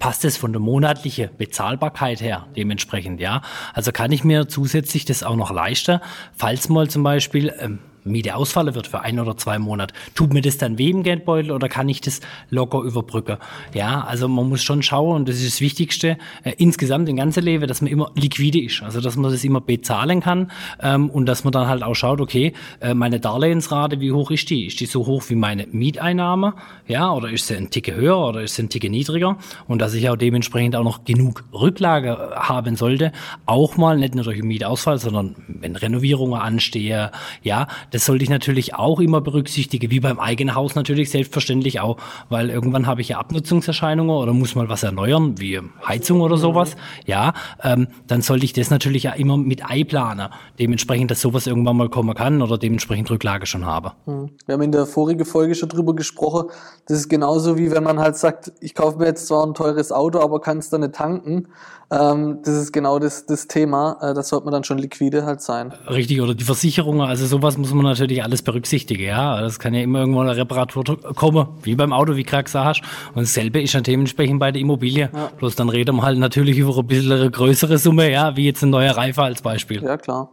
passt 0.00 0.24
es 0.24 0.36
von 0.36 0.52
der 0.52 0.60
monatlichen 0.60 1.30
Bezahlbarkeit 1.36 2.20
her 2.20 2.46
dementsprechend, 2.56 3.20
ja. 3.20 3.42
Also 3.74 3.92
kann 3.92 4.12
ich 4.12 4.24
mir 4.24 4.48
zusätzlich 4.48 5.04
das 5.04 5.22
auch 5.22 5.36
noch 5.36 5.50
leisten, 5.50 6.00
falls 6.34 6.68
mal 6.68 6.88
zum 6.88 7.02
Beispiel, 7.02 7.52
ähm, 7.58 7.78
Miete 8.04 8.34
ausfallen 8.34 8.74
wird 8.74 8.86
für 8.86 9.00
ein 9.00 9.20
oder 9.20 9.36
zwei 9.36 9.58
Monate, 9.58 9.94
tut 10.14 10.32
mir 10.32 10.42
das 10.42 10.58
dann 10.58 10.78
weh 10.78 10.90
im 10.90 11.02
Geldbeutel 11.02 11.52
oder 11.52 11.68
kann 11.68 11.88
ich 11.88 12.00
das 12.00 12.20
locker 12.50 12.80
überbrücken? 12.80 13.36
Ja, 13.74 14.02
also 14.02 14.28
man 14.28 14.48
muss 14.48 14.62
schon 14.62 14.82
schauen 14.82 15.16
und 15.16 15.28
das 15.28 15.36
ist 15.36 15.54
das 15.54 15.60
Wichtigste 15.60 16.18
äh, 16.44 16.52
insgesamt 16.58 17.08
im 17.08 17.16
ganzen 17.16 17.42
Leben, 17.42 17.66
dass 17.66 17.80
man 17.80 17.90
immer 17.90 18.10
liquide 18.14 18.60
ist, 18.60 18.82
also 18.82 19.00
dass 19.00 19.16
man 19.16 19.30
das 19.30 19.44
immer 19.44 19.60
bezahlen 19.60 20.20
kann 20.20 20.50
ähm, 20.80 21.10
und 21.10 21.26
dass 21.26 21.44
man 21.44 21.52
dann 21.52 21.68
halt 21.68 21.82
auch 21.82 21.94
schaut, 21.94 22.20
okay, 22.20 22.52
äh, 22.80 22.94
meine 22.94 23.20
Darlehensrate, 23.20 24.00
wie 24.00 24.12
hoch 24.12 24.30
ist 24.30 24.50
die? 24.50 24.66
Ist 24.66 24.80
die 24.80 24.86
so 24.86 25.06
hoch 25.06 25.24
wie 25.28 25.34
meine 25.34 25.66
Mieteinnahme? 25.66 26.54
Ja, 26.86 27.12
oder 27.12 27.30
ist 27.30 27.46
sie 27.46 27.56
ein 27.56 27.70
Ticke 27.70 27.94
höher 27.94 28.18
oder 28.18 28.42
ist 28.42 28.56
sie 28.56 28.64
ein 28.64 28.68
Ticke 28.68 28.90
niedriger? 28.90 29.36
Und 29.68 29.80
dass 29.80 29.94
ich 29.94 30.08
auch 30.08 30.16
dementsprechend 30.16 30.76
auch 30.76 30.84
noch 30.84 31.04
genug 31.04 31.44
Rücklage 31.52 32.32
haben 32.34 32.76
sollte, 32.76 33.12
auch 33.46 33.76
mal 33.76 33.98
nicht 33.98 34.14
nur 34.14 34.24
durch 34.24 34.42
Mietausfall, 34.42 34.98
sondern 34.98 35.36
wenn 35.48 35.76
Renovierungen 35.76 36.40
anstehen, 36.40 37.10
ja, 37.42 37.68
das 37.92 38.06
sollte 38.06 38.24
ich 38.24 38.30
natürlich 38.30 38.74
auch 38.74 39.00
immer 39.00 39.20
berücksichtigen, 39.20 39.90
wie 39.90 40.00
beim 40.00 40.18
eigenen 40.18 40.54
Haus 40.54 40.74
natürlich 40.74 41.10
selbstverständlich 41.10 41.80
auch, 41.80 41.98
weil 42.28 42.50
irgendwann 42.50 42.86
habe 42.86 43.00
ich 43.00 43.10
ja 43.10 43.18
Abnutzungserscheinungen 43.18 44.14
oder 44.14 44.32
muss 44.32 44.54
mal 44.54 44.68
was 44.68 44.82
erneuern, 44.82 45.38
wie 45.38 45.60
Heizung 45.86 46.20
oder 46.20 46.36
sowas, 46.36 46.76
ja, 47.06 47.34
ähm, 47.62 47.88
dann 48.06 48.22
sollte 48.22 48.44
ich 48.44 48.52
das 48.52 48.70
natürlich 48.70 49.04
ja 49.04 49.12
immer 49.12 49.36
mit 49.36 49.64
einplanen, 49.64 50.28
dementsprechend, 50.58 51.10
dass 51.10 51.20
sowas 51.20 51.46
irgendwann 51.46 51.76
mal 51.76 51.88
kommen 51.88 52.14
kann 52.14 52.42
oder 52.42 52.58
dementsprechend 52.58 53.10
Rücklage 53.10 53.46
schon 53.46 53.66
habe. 53.66 53.92
Hm. 54.06 54.30
Wir 54.46 54.54
haben 54.54 54.62
in 54.62 54.72
der 54.72 54.86
vorigen 54.86 55.24
Folge 55.24 55.54
schon 55.54 55.68
drüber 55.68 55.94
gesprochen, 55.94 56.48
das 56.86 56.98
ist 56.98 57.08
genauso 57.08 57.58
wie 57.58 57.70
wenn 57.70 57.84
man 57.84 58.00
halt 58.00 58.16
sagt, 58.16 58.52
ich 58.60 58.74
kaufe 58.74 58.98
mir 58.98 59.06
jetzt 59.06 59.26
zwar 59.26 59.46
ein 59.46 59.54
teures 59.54 59.92
Auto, 59.92 60.20
aber 60.20 60.40
kann 60.40 60.58
es 60.58 60.70
dann 60.70 60.80
nicht 60.80 60.94
tanken, 60.94 61.48
ähm, 61.92 62.38
das 62.42 62.54
ist 62.54 62.72
genau 62.72 62.98
das, 62.98 63.26
das 63.26 63.48
Thema. 63.48 63.98
Äh, 64.00 64.14
das 64.14 64.30
sollte 64.30 64.46
man 64.46 64.52
dann 64.52 64.64
schon 64.64 64.78
liquide 64.78 65.26
halt 65.26 65.42
sein. 65.42 65.72
Richtig, 65.90 66.22
oder 66.22 66.34
die 66.34 66.44
Versicherungen, 66.44 67.02
also 67.02 67.26
sowas 67.26 67.58
muss 67.58 67.74
man 67.74 67.81
natürlich 67.82 68.22
alles 68.22 68.42
berücksichtigen, 68.42 69.04
ja. 69.04 69.40
Das 69.40 69.58
kann 69.58 69.74
ja 69.74 69.80
immer 69.82 70.00
irgendwo 70.00 70.20
eine 70.20 70.36
Reparatur 70.36 70.84
kommen, 71.14 71.48
wie 71.62 71.74
beim 71.74 71.92
Auto, 71.92 72.16
wie 72.16 72.22
gerade 72.22 72.44
gesagt 72.44 72.66
hast. 72.66 72.82
Und 73.14 73.22
dasselbe 73.22 73.60
ist 73.62 73.74
dann 73.74 73.82
dementsprechend 73.82 74.40
bei 74.40 74.52
der 74.52 74.60
Immobilie. 74.60 75.10
Ja. 75.12 75.30
Bloß 75.38 75.56
dann 75.56 75.68
reden 75.68 75.96
wir 75.96 76.02
halt 76.02 76.18
natürlich 76.18 76.58
über 76.58 76.76
ein 76.76 76.86
bisschen 76.86 77.12
eine 77.12 77.30
größere 77.30 77.78
Summe, 77.78 78.10
ja, 78.10 78.36
wie 78.36 78.46
jetzt 78.46 78.62
ein 78.62 78.70
neuer 78.70 78.96
Reifer 78.96 79.24
als 79.24 79.42
Beispiel. 79.42 79.82
Ja, 79.82 79.96
klar. 79.96 80.30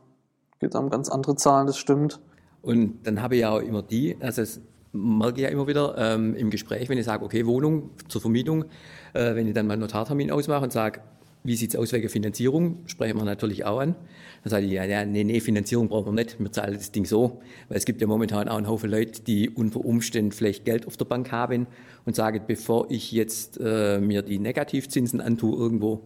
Geht 0.60 0.76
um 0.76 0.90
ganz 0.90 1.10
andere 1.10 1.36
Zahlen, 1.36 1.68
das 1.68 1.78
stimmt. 1.78 2.20
Und 2.62 3.04
dann 3.04 3.22
habe 3.22 3.36
ich 3.36 3.42
ja 3.42 3.52
auch 3.52 3.60
immer 3.60 3.82
die, 3.82 4.18
also 4.20 4.42
das 4.42 4.62
merke 4.92 5.38
ich 5.38 5.44
ja 5.44 5.50
immer 5.50 5.68
wieder 5.68 5.96
ähm, 5.98 6.36
im 6.36 6.50
Gespräch, 6.50 6.90
wenn 6.90 6.98
ich 6.98 7.06
sage, 7.06 7.24
okay, 7.24 7.46
Wohnung 7.46 7.92
zur 8.08 8.22
Vermietung, 8.22 8.66
äh, 9.14 9.36
wenn 9.36 9.48
ich 9.48 9.54
dann 9.54 9.68
mal 9.68 9.74
einen 9.74 9.82
Notartermin 9.82 10.32
ausmache 10.32 10.64
und 10.64 10.74
sage, 10.74 11.02
wie 11.44 11.56
sieht 11.56 11.74
es 11.74 11.76
aus 11.78 11.94
wegen 11.94 12.10
Finanzierung? 12.10 12.80
Sprechen 12.86 13.18
wir 13.18 13.24
natürlich 13.24 13.64
auch 13.66 13.80
an. 13.80 13.96
Dann 14.44 14.52
sage 14.52 14.66
ich, 14.66 14.74
ja, 14.74 14.84
ja, 14.84 15.06
nee, 15.06 15.24
nee, 15.24 15.40
Finanzierung 15.40 15.88
brauchen 15.88 16.08
wir 16.08 16.24
nicht. 16.24 16.40
Wir 16.40 16.52
zahlen 16.52 16.74
das 16.74 16.92
Ding 16.92 17.06
so. 17.06 17.42
Weil 17.70 17.78
es 17.78 17.86
gibt 17.86 18.02
ja 18.02 18.08
momentan 18.08 18.50
auch 18.50 18.58
einen 18.58 18.68
Haufen 18.68 18.90
Leute, 18.90 19.22
die 19.22 19.50
unter 19.50 19.84
Umständen 19.84 20.32
vielleicht 20.32 20.66
Geld 20.66 20.86
auf 20.86 20.98
der 20.98 21.06
Bank 21.06 21.32
haben 21.32 21.68
und 22.06 22.16
sagen, 22.16 22.42
bevor 22.46 22.92
ich 22.92 23.12
jetzt 23.12 23.58
äh, 23.62 24.00
mir 24.00 24.22
die 24.22 24.40
Negativzinsen 24.40 25.22
antue 25.22 25.58
irgendwo, 25.58 26.04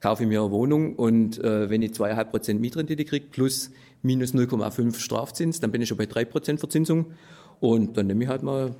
kaufe 0.00 0.22
ich 0.22 0.28
mir 0.28 0.40
eine 0.40 0.50
Wohnung 0.50 0.96
und 0.96 1.38
äh, 1.44 1.68
wenn 1.68 1.82
ich 1.82 1.92
zweieinhalb 1.92 2.30
Prozent 2.30 2.60
Mietrendite 2.60 3.04
kriege 3.04 3.26
plus 3.30 3.70
minus 4.02 4.32
0,5 4.34 4.98
Strafzins, 4.98 5.60
dann 5.60 5.70
bin 5.72 5.82
ich 5.82 5.88
schon 5.88 5.98
bei 5.98 6.06
drei 6.06 6.24
Prozent 6.24 6.58
Verzinsung 6.58 7.12
und 7.60 7.96
dann 7.96 8.06
nehme 8.06 8.24
ich 8.24 8.30
halt 8.30 8.42
mal 8.42 8.74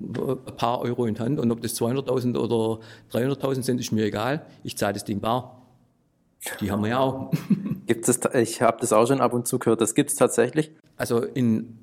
ein 0.00 0.56
paar 0.56 0.80
Euro 0.80 1.06
in 1.06 1.14
die 1.14 1.20
Hand 1.20 1.38
und 1.38 1.50
ob 1.50 1.60
das 1.60 1.74
200.000 1.80 2.36
oder 2.38 2.80
300.000 3.12 3.62
sind, 3.62 3.80
ist 3.80 3.92
mir 3.92 4.04
egal. 4.04 4.44
Ich 4.62 4.76
zahle 4.76 4.94
das 4.94 5.04
Ding 5.04 5.20
bar. 5.20 5.62
Die 6.60 6.70
haben 6.70 6.82
wir 6.82 6.90
ja 6.90 6.98
auch. 6.98 7.32
Gibt 7.86 8.08
es, 8.08 8.20
ich 8.34 8.62
habe 8.62 8.78
das 8.80 8.92
auch 8.92 9.06
schon 9.06 9.20
ab 9.20 9.32
und 9.32 9.46
zu 9.46 9.58
gehört, 9.58 9.80
das 9.80 9.94
gibt 9.94 10.10
es 10.10 10.16
tatsächlich? 10.16 10.70
Also 10.96 11.22
in, 11.22 11.78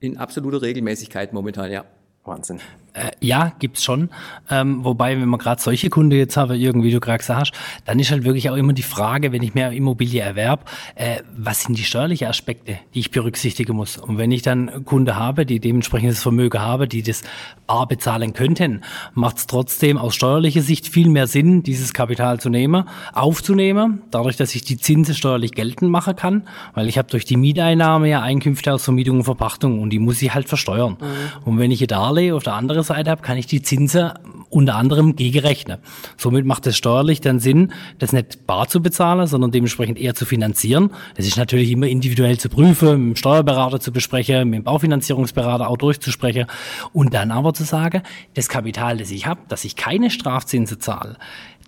in 0.00 0.18
absoluter 0.18 0.60
Regelmäßigkeit 0.62 1.32
momentan, 1.32 1.70
ja. 1.70 1.84
Wahnsinn. 2.24 2.60
Äh, 2.94 3.10
ja, 3.20 3.52
gibt's 3.58 3.82
schon. 3.82 4.10
Ähm, 4.50 4.84
wobei, 4.84 5.18
wenn 5.18 5.28
man 5.28 5.40
gerade 5.40 5.60
solche 5.62 5.88
Kunde 5.88 6.16
jetzt 6.16 6.36
habe, 6.36 6.58
irgendwie 6.58 6.90
du 6.90 7.00
gerade 7.00 7.18
gesagt 7.18 7.40
hast, 7.40 7.52
dann 7.86 7.98
ist 7.98 8.10
halt 8.10 8.24
wirklich 8.24 8.50
auch 8.50 8.56
immer 8.56 8.74
die 8.74 8.82
Frage, 8.82 9.32
wenn 9.32 9.42
ich 9.42 9.54
mehr 9.54 9.72
Immobilie 9.72 10.20
erwerb, 10.20 10.68
äh, 10.94 11.20
was 11.34 11.62
sind 11.62 11.78
die 11.78 11.84
steuerlichen 11.84 12.28
Aspekte, 12.28 12.78
die 12.92 13.00
ich 13.00 13.10
berücksichtigen 13.10 13.74
muss? 13.74 13.96
Und 13.96 14.18
wenn 14.18 14.30
ich 14.30 14.42
dann 14.42 14.84
Kunde 14.84 15.16
habe, 15.16 15.46
die 15.46 15.58
dementsprechendes 15.58 16.22
Vermögen 16.22 16.60
habe, 16.60 16.86
die 16.86 17.02
das 17.02 17.22
bar 17.66 17.88
bezahlen 17.88 18.34
könnten, 18.34 18.82
macht 19.14 19.38
es 19.38 19.46
trotzdem 19.46 19.96
aus 19.96 20.14
steuerlicher 20.14 20.60
Sicht 20.60 20.86
viel 20.86 21.08
mehr 21.08 21.26
Sinn, 21.26 21.62
dieses 21.62 21.94
Kapital 21.94 22.40
zu 22.40 22.50
nehmen, 22.50 22.84
aufzunehmen, 23.14 24.02
dadurch, 24.10 24.36
dass 24.36 24.54
ich 24.54 24.64
die 24.64 24.76
Zinsen 24.76 25.14
steuerlich 25.14 25.52
geltend 25.52 25.90
machen 25.90 26.14
kann, 26.14 26.46
weil 26.74 26.88
ich 26.88 26.98
habe 26.98 27.08
durch 27.08 27.24
die 27.24 27.38
Mieteinnahme 27.38 28.10
ja 28.10 28.20
Einkünfte 28.20 28.74
aus 28.74 28.84
Vermietung 28.84 29.18
und 29.18 29.24
Verpachtung 29.24 29.80
und 29.80 29.88
die 29.90 29.98
muss 29.98 30.20
ich 30.20 30.34
halt 30.34 30.48
versteuern. 30.48 30.98
Mhm. 31.00 31.46
Und 31.46 31.58
wenn 31.58 31.70
ich 31.70 31.78
hier 31.78 31.86
Darlehen 32.12 32.34
auf 32.34 32.42
der 32.42 32.54
anderen 32.54 32.72
andere 32.72 32.84
Seite 32.84 33.10
habe, 33.10 33.22
kann 33.22 33.36
ich 33.36 33.46
die 33.46 33.60
Zinsen 33.60 34.12
unter 34.48 34.76
anderem 34.76 35.16
gegenrechnen. 35.16 35.78
Somit 36.16 36.44
macht 36.46 36.66
es 36.66 36.76
steuerlich 36.76 37.20
dann 37.20 37.38
Sinn, 37.38 37.72
das 37.98 38.12
nicht 38.12 38.46
bar 38.46 38.68
zu 38.68 38.80
bezahlen, 38.80 39.26
sondern 39.26 39.50
dementsprechend 39.50 39.98
eher 39.98 40.14
zu 40.14 40.24
finanzieren. 40.24 40.90
Das 41.16 41.26
ist 41.26 41.36
natürlich 41.36 41.70
immer 41.70 41.86
individuell 41.86 42.38
zu 42.38 42.48
prüfen, 42.48 43.08
mit 43.08 43.16
dem 43.16 43.16
Steuerberater 43.16 43.80
zu 43.80 43.92
besprechen, 43.92 44.48
mit 44.50 44.58
dem 44.58 44.64
Baufinanzierungsberater 44.64 45.68
auch 45.68 45.76
durchzusprechen 45.76 46.46
und 46.92 47.14
dann 47.14 47.30
aber 47.30 47.54
zu 47.54 47.64
sagen, 47.64 48.02
das 48.34 48.48
Kapital, 48.48 48.98
das 48.98 49.10
ich 49.10 49.26
habe, 49.26 49.40
dass 49.48 49.64
ich 49.64 49.76
keine 49.76 50.10
Strafzinsen 50.10 50.80
zahle, 50.80 51.16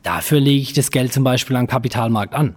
dafür 0.03 0.41
lege 0.41 0.61
ich 0.61 0.73
das 0.73 0.91
Geld 0.91 1.13
zum 1.13 1.25
Beispiel 1.25 1.57
am 1.57 1.67
Kapitalmarkt 1.67 2.35
an. 2.35 2.55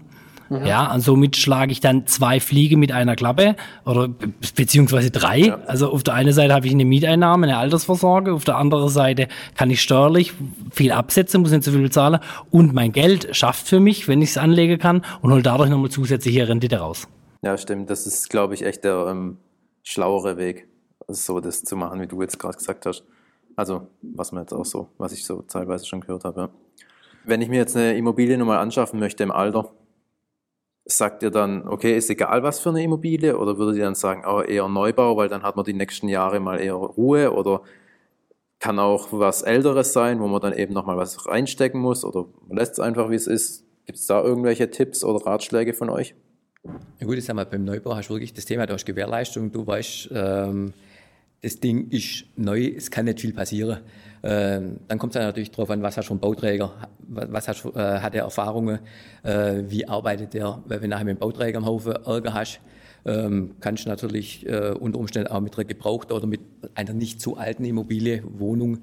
Mhm. 0.50 0.66
Ja, 0.66 0.94
und 0.94 1.02
somit 1.02 1.36
schlage 1.36 1.72
ich 1.72 1.80
dann 1.80 2.08
zwei 2.08 2.40
Fliege 2.40 2.78
mit 2.78 2.92
einer 2.92 3.16
Klappe 3.16 3.56
oder 3.86 4.10
beziehungsweise 4.56 5.12
drei. 5.12 5.40
Ja. 5.40 5.60
Also 5.68 5.92
auf 5.92 6.04
der 6.04 6.14
einen 6.14 6.34
Seite 6.34 6.54
habe 6.54 6.68
ich 6.68 6.74
eine 6.74 6.86
Mieteinnahme, 6.86 7.48
eine 7.48 7.58
Altersvorsorge, 7.58 8.34
auf 8.34 8.46
der 8.46 8.58
anderen 8.58 8.90
Seite 8.90 9.28
kann 9.56 9.70
ich 9.70 9.82
steuerlich 9.82 10.34
viel 10.72 10.92
absetzen, 10.92 11.42
muss 11.42 11.52
nicht 11.52 11.64
so 11.64 11.72
viel 11.72 11.82
bezahlen 11.82 12.20
und 12.52 12.74
mein 12.74 12.92
Geld 12.92 13.36
schafft 13.36 13.68
für 13.68 13.80
mich, 13.80 14.08
wenn 14.08 14.22
ich 14.22 14.30
es 14.32 14.38
anlegen 14.38 14.78
kann 14.80 15.04
und 15.22 15.32
hole 15.32 15.44
dadurch 15.44 15.70
nochmal 15.70 15.90
zusätzliche 15.90 16.48
Rendite 16.48 16.78
raus. 16.78 17.08
Ja, 17.42 17.58
stimmt. 17.58 17.90
Das 17.90 18.08
ist, 18.08 18.30
glaube 18.30 18.54
ich, 18.54 18.64
echt 18.66 18.84
der 18.84 19.08
ähm, 19.10 19.38
schlauere 19.84 20.38
Weg, 20.38 20.68
so 21.08 21.40
das 21.40 21.64
zu 21.64 21.76
machen, 21.76 22.02
wie 22.02 22.08
du 22.08 22.22
jetzt 22.22 22.40
gerade 22.40 22.58
gesagt 22.58 22.86
hast. 22.86 23.04
Also, 23.56 23.88
was 24.02 24.32
man 24.32 24.44
jetzt 24.44 24.54
auch 24.54 24.66
so, 24.66 24.90
was 24.98 25.14
ich 25.14 25.26
so 25.26 25.42
teilweise 25.42 25.86
schon 25.86 26.02
gehört 26.02 26.24
habe. 26.24 26.42
Ja. 26.42 26.50
Wenn 27.26 27.42
ich 27.42 27.50
mir 27.50 27.58
jetzt 27.58 27.76
eine 27.76 27.98
Immobilie 27.98 28.38
nochmal 28.38 28.60
anschaffen 28.60 29.00
möchte 29.00 29.24
im 29.24 29.32
Alter, 29.32 29.72
sagt 30.88 31.22
ihr 31.24 31.32
dann, 31.32 31.68
okay, 31.68 31.98
ist 31.98 32.10
egal 32.10 32.44
was 32.44 32.60
für 32.60 32.70
eine 32.70 32.84
Immobilie 32.84 33.38
oder 33.38 33.58
würdet 33.58 33.78
ihr 33.78 33.84
dann 33.84 33.96
sagen, 33.96 34.24
oh, 34.26 34.42
eher 34.42 34.68
Neubau, 34.68 35.18
weil 35.18 35.30
dann 35.30 35.44
hat 35.44 35.56
man 35.56 35.66
die 35.66 35.74
nächsten 35.74 36.08
Jahre 36.08 36.40
mal 36.40 36.60
eher 36.60 36.74
Ruhe 36.74 37.34
oder 37.34 37.62
kann 38.60 38.80
auch 38.80 39.10
was 39.12 39.44
Älteres 39.44 39.94
sein, 39.94 40.20
wo 40.20 40.28
man 40.28 40.42
dann 40.42 40.54
eben 40.54 40.74
nochmal 40.74 40.98
was 40.98 41.28
reinstecken 41.28 41.80
muss 41.80 42.04
oder 42.04 42.26
lässt 42.50 42.74
es 42.74 42.80
einfach, 42.80 43.10
wie 43.10 43.16
es 43.16 43.28
ist. 43.28 43.66
Gibt 43.86 44.00
es 44.00 44.08
da 44.08 44.22
irgendwelche 44.22 44.70
Tipps 44.70 45.04
oder 45.04 45.26
Ratschläge 45.26 45.74
von 45.74 45.90
euch? 45.90 46.16
Ja 47.00 47.08
gut, 47.08 47.18
ich 47.18 47.26
sag 47.26 47.36
mal, 47.36 47.46
beim 47.46 47.64
Neubau 47.64 47.96
hast 47.96 48.10
du 48.10 48.16
wirklich 48.16 48.34
das 48.34 48.46
Thema, 48.46 48.66
du 48.66 48.74
hast 48.74 48.86
Gewährleistung, 48.86 49.52
du 49.52 49.66
weißt, 49.66 50.10
ähm, 50.14 50.74
das 51.42 51.60
Ding 51.60 51.90
ist 51.90 52.26
neu, 52.36 52.74
es 52.76 52.92
kann 52.92 53.06
nicht 53.06 53.22
viel 53.22 53.34
passieren. 53.34 53.80
Ähm, 54.24 54.80
dann 54.88 54.98
kommt 54.98 55.16
es 55.16 55.22
natürlich 55.22 55.52
darauf 55.52 55.70
an, 55.70 55.82
was 55.82 55.96
du 55.96 56.14
ein 56.14 56.20
Bauträger, 56.20 56.74
was 57.08 57.48
hast, 57.48 57.66
äh, 57.66 58.00
hat 58.00 58.16
er 58.16 58.24
Erfahrungen, 58.24 58.80
äh, 59.24 59.64
wie 59.68 59.88
arbeitet 59.88 60.34
weil 60.66 60.82
wenn 60.82 60.90
du 60.90 60.98
einen 60.98 61.18
Bauträger 61.18 61.58
am 61.58 61.66
Haufen 61.66 61.94
Ärger 61.94 62.34
hast, 62.34 62.60
ähm, 63.06 63.56
kannst 63.62 63.86
du 63.86 63.90
natürlich 63.90 64.46
äh, 64.48 64.72
unter 64.72 65.00
Umständen 65.00 65.32
auch 65.32 65.40
mit 65.40 65.58
einer 65.58 65.66
gebrauchten 65.66 66.14
oder 66.14 66.28
mit 66.28 66.42
einer 66.76 66.94
nicht 66.94 67.22
zu 67.22 67.38
alten 67.38 67.64
Immobilie, 67.64 68.24
Wohnung, 68.26 68.80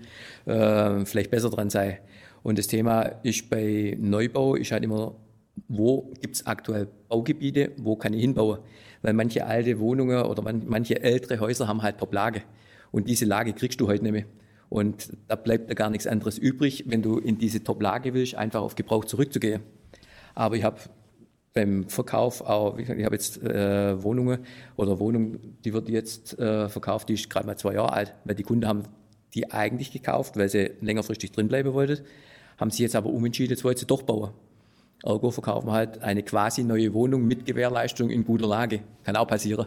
äh, 0.46 1.04
vielleicht 1.04 1.30
besser 1.30 1.50
dran 1.50 1.70
sein. 1.70 1.98
Und 2.42 2.58
das 2.58 2.66
Thema 2.66 3.02
ist 3.22 3.50
bei 3.50 3.96
Neubau, 4.00 4.54
ist 4.54 4.72
halt 4.72 4.84
immer, 4.84 5.14
wo 5.68 6.12
gibt 6.20 6.36
es 6.36 6.46
aktuell 6.46 6.88
Baugebiete, 7.08 7.72
wo 7.76 7.96
kann 7.96 8.12
ich 8.12 8.20
hinbauen? 8.20 8.58
Weil 9.02 9.12
manche 9.12 9.46
alte 9.46 9.78
Wohnungen 9.78 10.22
oder 10.22 10.42
man, 10.42 10.62
manche 10.66 11.02
ältere 11.02 11.40
Häuser 11.40 11.68
haben 11.68 11.82
halt 11.82 11.98
Top-Lage. 11.98 12.42
Und 12.90 13.08
diese 13.08 13.24
Lage 13.24 13.52
kriegst 13.52 13.80
du 13.80 13.88
heute 13.88 14.02
nicht 14.02 14.12
mehr. 14.12 14.24
Und 14.75 15.16
da 15.28 15.37
bleibt 15.37 15.71
da 15.71 15.75
gar 15.75 15.88
nichts 15.88 16.09
anderes 16.09 16.37
übrig, 16.37 16.83
wenn 16.88 17.00
du 17.00 17.19
in 17.19 17.38
diese 17.38 17.62
Top-Lage 17.62 18.12
willst, 18.12 18.35
einfach 18.35 18.61
auf 18.61 18.75
Gebrauch 18.75 19.04
zurückzugehen. 19.04 19.62
Aber 20.35 20.57
ich 20.57 20.64
habe 20.64 20.81
beim 21.52 21.88
Verkauf 21.88 22.40
auch, 22.40 22.76
ich 22.78 22.88
habe 22.88 23.14
jetzt 23.14 23.40
äh, 23.40 24.02
Wohnungen 24.02 24.40
oder 24.75 24.99
Wohnung, 24.99 25.38
die 25.64 25.73
wird 25.73 25.88
jetzt 25.88 26.37
äh, 26.40 26.69
verkauft, 26.69 27.09
die 27.09 27.14
ist 27.14 27.31
gerade 27.31 27.47
mal 27.47 27.57
zwei 27.57 27.75
Jahre 27.75 27.93
alt, 27.93 28.14
weil 28.25 28.35
die 28.35 28.43
Kunden 28.43 28.66
haben 28.66 28.83
die 29.35 29.49
eigentlich 29.52 29.93
gekauft, 29.93 30.37
weil 30.37 30.49
sie 30.49 30.73
längerfristig 30.81 31.31
drinbleiben 31.31 31.73
wollten, 31.73 32.04
haben 32.59 32.73
sie 32.73 32.83
jetzt 32.83 32.97
aber 32.97 33.11
umentschieden, 33.11 33.54
jetzt 33.54 33.62
wollen 33.62 33.76
sie 33.76 33.87
doch 33.87 34.02
bauen. 34.02 34.33
Ergo 35.04 35.31
verkaufen 35.31 35.71
halt 35.71 36.02
eine 36.02 36.25
quasi 36.25 36.64
neue 36.64 36.93
Wohnung 36.95 37.25
mit 37.25 37.47
Gewährleistung 37.47 38.11
in 38.11 38.25
guter 38.25 38.49
Lage. 38.49 38.81
Kann 39.04 39.14
auch 39.14 39.28
passieren. 39.28 39.66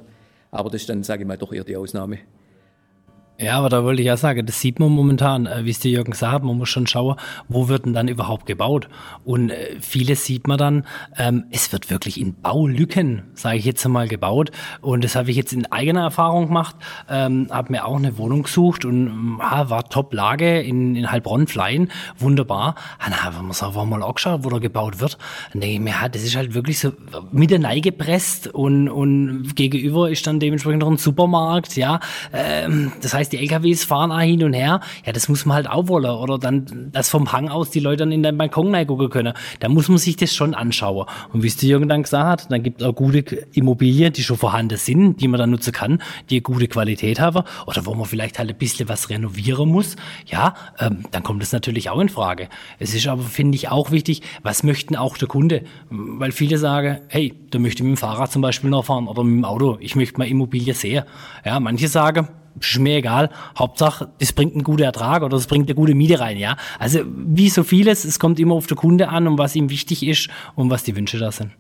Aber 0.52 0.70
das 0.70 0.82
ist 0.82 0.90
dann, 0.90 1.04
sage 1.04 1.22
ich 1.24 1.28
mal, 1.28 1.38
doch 1.38 1.54
eher 1.54 1.64
die 1.64 1.78
Ausnahme. 1.78 2.18
Ja, 3.40 3.60
aber 3.60 3.70
da 3.70 3.84
wollte 3.84 4.02
ich 4.02 4.08
ja 4.08 4.18
sagen, 4.18 4.48
das 4.48 4.60
sieht 4.60 4.80
man 4.80 4.90
momentan, 4.90 5.46
äh, 5.46 5.64
wie 5.64 5.70
es 5.70 5.80
der 5.80 5.92
Jürgen 5.92 6.12
gesagt 6.12 6.34
hat, 6.34 6.44
man 6.44 6.58
muss 6.58 6.70
schon 6.70 6.88
schauen, 6.88 7.18
wo 7.48 7.68
wird 7.68 7.86
denn 7.86 7.94
dann 7.94 8.08
überhaupt 8.08 8.48
gebaut? 8.48 8.90
Und 9.26 9.52
äh, 9.52 9.80
vieles 9.80 10.26
sieht 10.26 10.48
man 10.48 10.58
dann, 10.58 10.86
ähm, 11.20 11.46
es 11.52 11.72
wird 11.72 11.92
wirklich 11.92 12.20
in 12.20 12.42
Baulücken, 12.42 13.26
sage 13.36 13.58
ich 13.58 13.66
jetzt 13.66 13.86
einmal, 13.86 14.08
gebaut. 14.08 14.50
Und 14.82 15.04
das 15.04 15.16
habe 15.16 15.30
ich 15.30 15.38
jetzt 15.38 15.54
in 15.54 15.72
eigener 15.72 16.02
Erfahrung 16.02 16.48
gemacht, 16.48 16.78
ähm, 17.12 17.48
habe 17.52 17.74
mir 17.74 17.86
auch 17.86 17.98
eine 17.98 18.18
Wohnung 18.18 18.42
gesucht 18.42 18.86
und 18.86 19.38
äh, 19.40 19.70
war 19.70 19.88
Top-Lage 19.88 20.62
in, 20.62 20.96
in 20.96 21.12
Heilbronn-Fleien, 21.12 21.92
wunderbar. 22.18 22.74
Und 23.06 23.12
dann 23.12 23.24
haben 23.24 23.36
wir 23.36 23.50
uns 23.50 23.62
einfach 23.62 23.86
mal 23.86 24.02
angeschaut, 24.02 24.46
wo 24.46 24.50
da 24.50 24.58
gebaut 24.58 25.00
wird. 25.00 25.20
Und 25.54 25.62
denke 25.62 25.76
ich 25.76 25.80
mir, 25.80 25.92
ja, 25.92 26.10
das 26.10 26.24
ist 26.24 26.36
halt 26.36 26.56
wirklich 26.56 26.80
so 26.80 26.92
mit 27.32 27.52
der 27.52 27.60
Neige 27.60 27.92
gepresst 27.92 28.48
und, 28.48 28.90
und 28.90 29.56
gegenüber 29.56 30.10
ist 30.10 30.26
dann 30.26 30.40
dementsprechend 30.40 30.82
noch 30.82 30.90
ein 30.90 30.98
Supermarkt, 30.98 31.76
ja. 31.76 32.00
Ähm, 32.34 32.94
das 33.04 33.14
heißt, 33.14 33.27
heißt, 33.28 33.34
die 33.34 33.38
LKWs 33.38 33.84
fahren 33.84 34.12
auch 34.12 34.20
hin 34.20 34.44
und 34.44 34.54
her. 34.54 34.80
Ja, 35.06 35.12
das 35.12 35.30
muss 35.30 35.46
man 35.46 35.56
halt 35.56 35.70
auch 35.70 35.88
wollen. 35.88 36.10
Oder 36.10 36.38
dann, 36.38 36.90
dass 36.92 37.10
vom 37.10 37.32
Hang 37.32 37.50
aus 37.50 37.70
die 37.70 37.80
Leute 37.80 37.98
dann 37.98 38.12
in 38.12 38.24
den 38.24 38.38
Balkon 38.38 38.74
gucken 38.86 39.10
können. 39.10 39.34
Da 39.60 39.70
muss 39.70 39.90
man 39.90 39.98
sich 39.98 40.16
das 40.16 40.34
schon 40.34 40.54
anschauen. 40.54 41.06
Und 41.34 41.44
wie 41.44 41.48
es 41.48 41.58
der 41.58 41.70
Jürgen 41.70 41.90
dann 41.90 42.04
gesagt 42.04 42.44
hat, 42.44 42.52
dann 42.52 42.64
gibt 42.64 42.82
es 42.82 42.88
auch 42.88 42.94
gute 42.94 43.20
Immobilien, 43.54 44.14
die 44.14 44.24
schon 44.24 44.38
vorhanden 44.38 44.78
sind, 44.78 45.22
die 45.22 45.28
man 45.28 45.40
dann 45.40 45.52
nutzen 45.52 45.74
kann, 45.74 46.02
die 46.30 46.36
eine 46.36 46.42
gute 46.42 46.68
Qualität 46.68 47.20
haben. 47.20 47.44
Oder 47.66 47.86
wo 47.86 47.94
man 47.94 48.06
vielleicht 48.06 48.40
halt 48.40 48.50
ein 48.50 48.58
bisschen 48.58 48.90
was 48.90 49.10
renovieren 49.10 49.70
muss. 49.70 49.96
Ja, 50.26 50.54
ähm, 50.80 51.06
dann 51.12 51.24
kommt 51.24 51.42
das 51.42 51.52
natürlich 51.52 51.90
auch 51.90 52.00
in 52.00 52.10
Frage. 52.10 52.50
Es 52.80 52.94
ist 52.94 53.08
aber, 53.08 53.24
finde 53.24 53.56
ich, 53.56 53.70
auch 53.70 53.92
wichtig, 53.92 54.22
was 54.44 54.64
möchten 54.64 54.96
auch 54.96 55.18
der 55.18 55.28
Kunde? 55.28 55.64
Weil 55.90 56.32
viele 56.32 56.58
sagen, 56.58 57.00
hey, 57.08 57.34
da 57.50 57.60
möchte 57.60 57.84
ich 57.84 57.90
mit 57.90 57.98
dem 57.98 58.00
Fahrrad 58.00 58.32
zum 58.32 58.42
Beispiel 58.42 58.70
noch 58.70 58.86
fahren 58.86 59.08
oder 59.08 59.24
mit 59.24 59.38
dem 59.38 59.46
Auto. 59.46 59.78
Ich 59.80 59.96
möchte 59.96 60.18
mal 60.18 60.28
Immobilie 60.28 60.74
sehen. 60.74 61.04
Ja, 61.46 61.60
manche 61.60 61.88
sagen, 61.88 62.28
ist 62.60 62.80
mir 62.80 62.98
egal. 62.98 63.30
Hauptsache, 63.58 64.10
das 64.20 64.34
bringt 64.34 64.54
einen 64.54 64.64
guten 64.64 64.84
Ertrag 64.84 65.24
oder 65.24 65.38
es 65.38 65.48
bringt 65.48 65.68
eine 65.68 65.76
gute 65.76 65.96
Miete 65.96 66.20
rein, 66.20 66.38
ja. 66.38 66.58
Also, 66.80 67.00
wie 67.06 67.50
so 67.50 67.64
vieles, 67.64 68.06
es 68.06 68.20
kommt 68.20 68.40
immer 68.40 68.56
auf 68.56 68.68
den 68.68 68.78
Kunde 68.78 69.10
an 69.10 69.28
und 69.28 69.38
was 69.38 69.56
ihm 69.56 69.70
wichtig 69.70 70.06
ist 70.06 70.30
und 70.56 70.70
was 70.70 70.84
die 70.84 70.96
Wünsche 70.96 71.18
da 71.18 71.32
sind. 71.32 71.52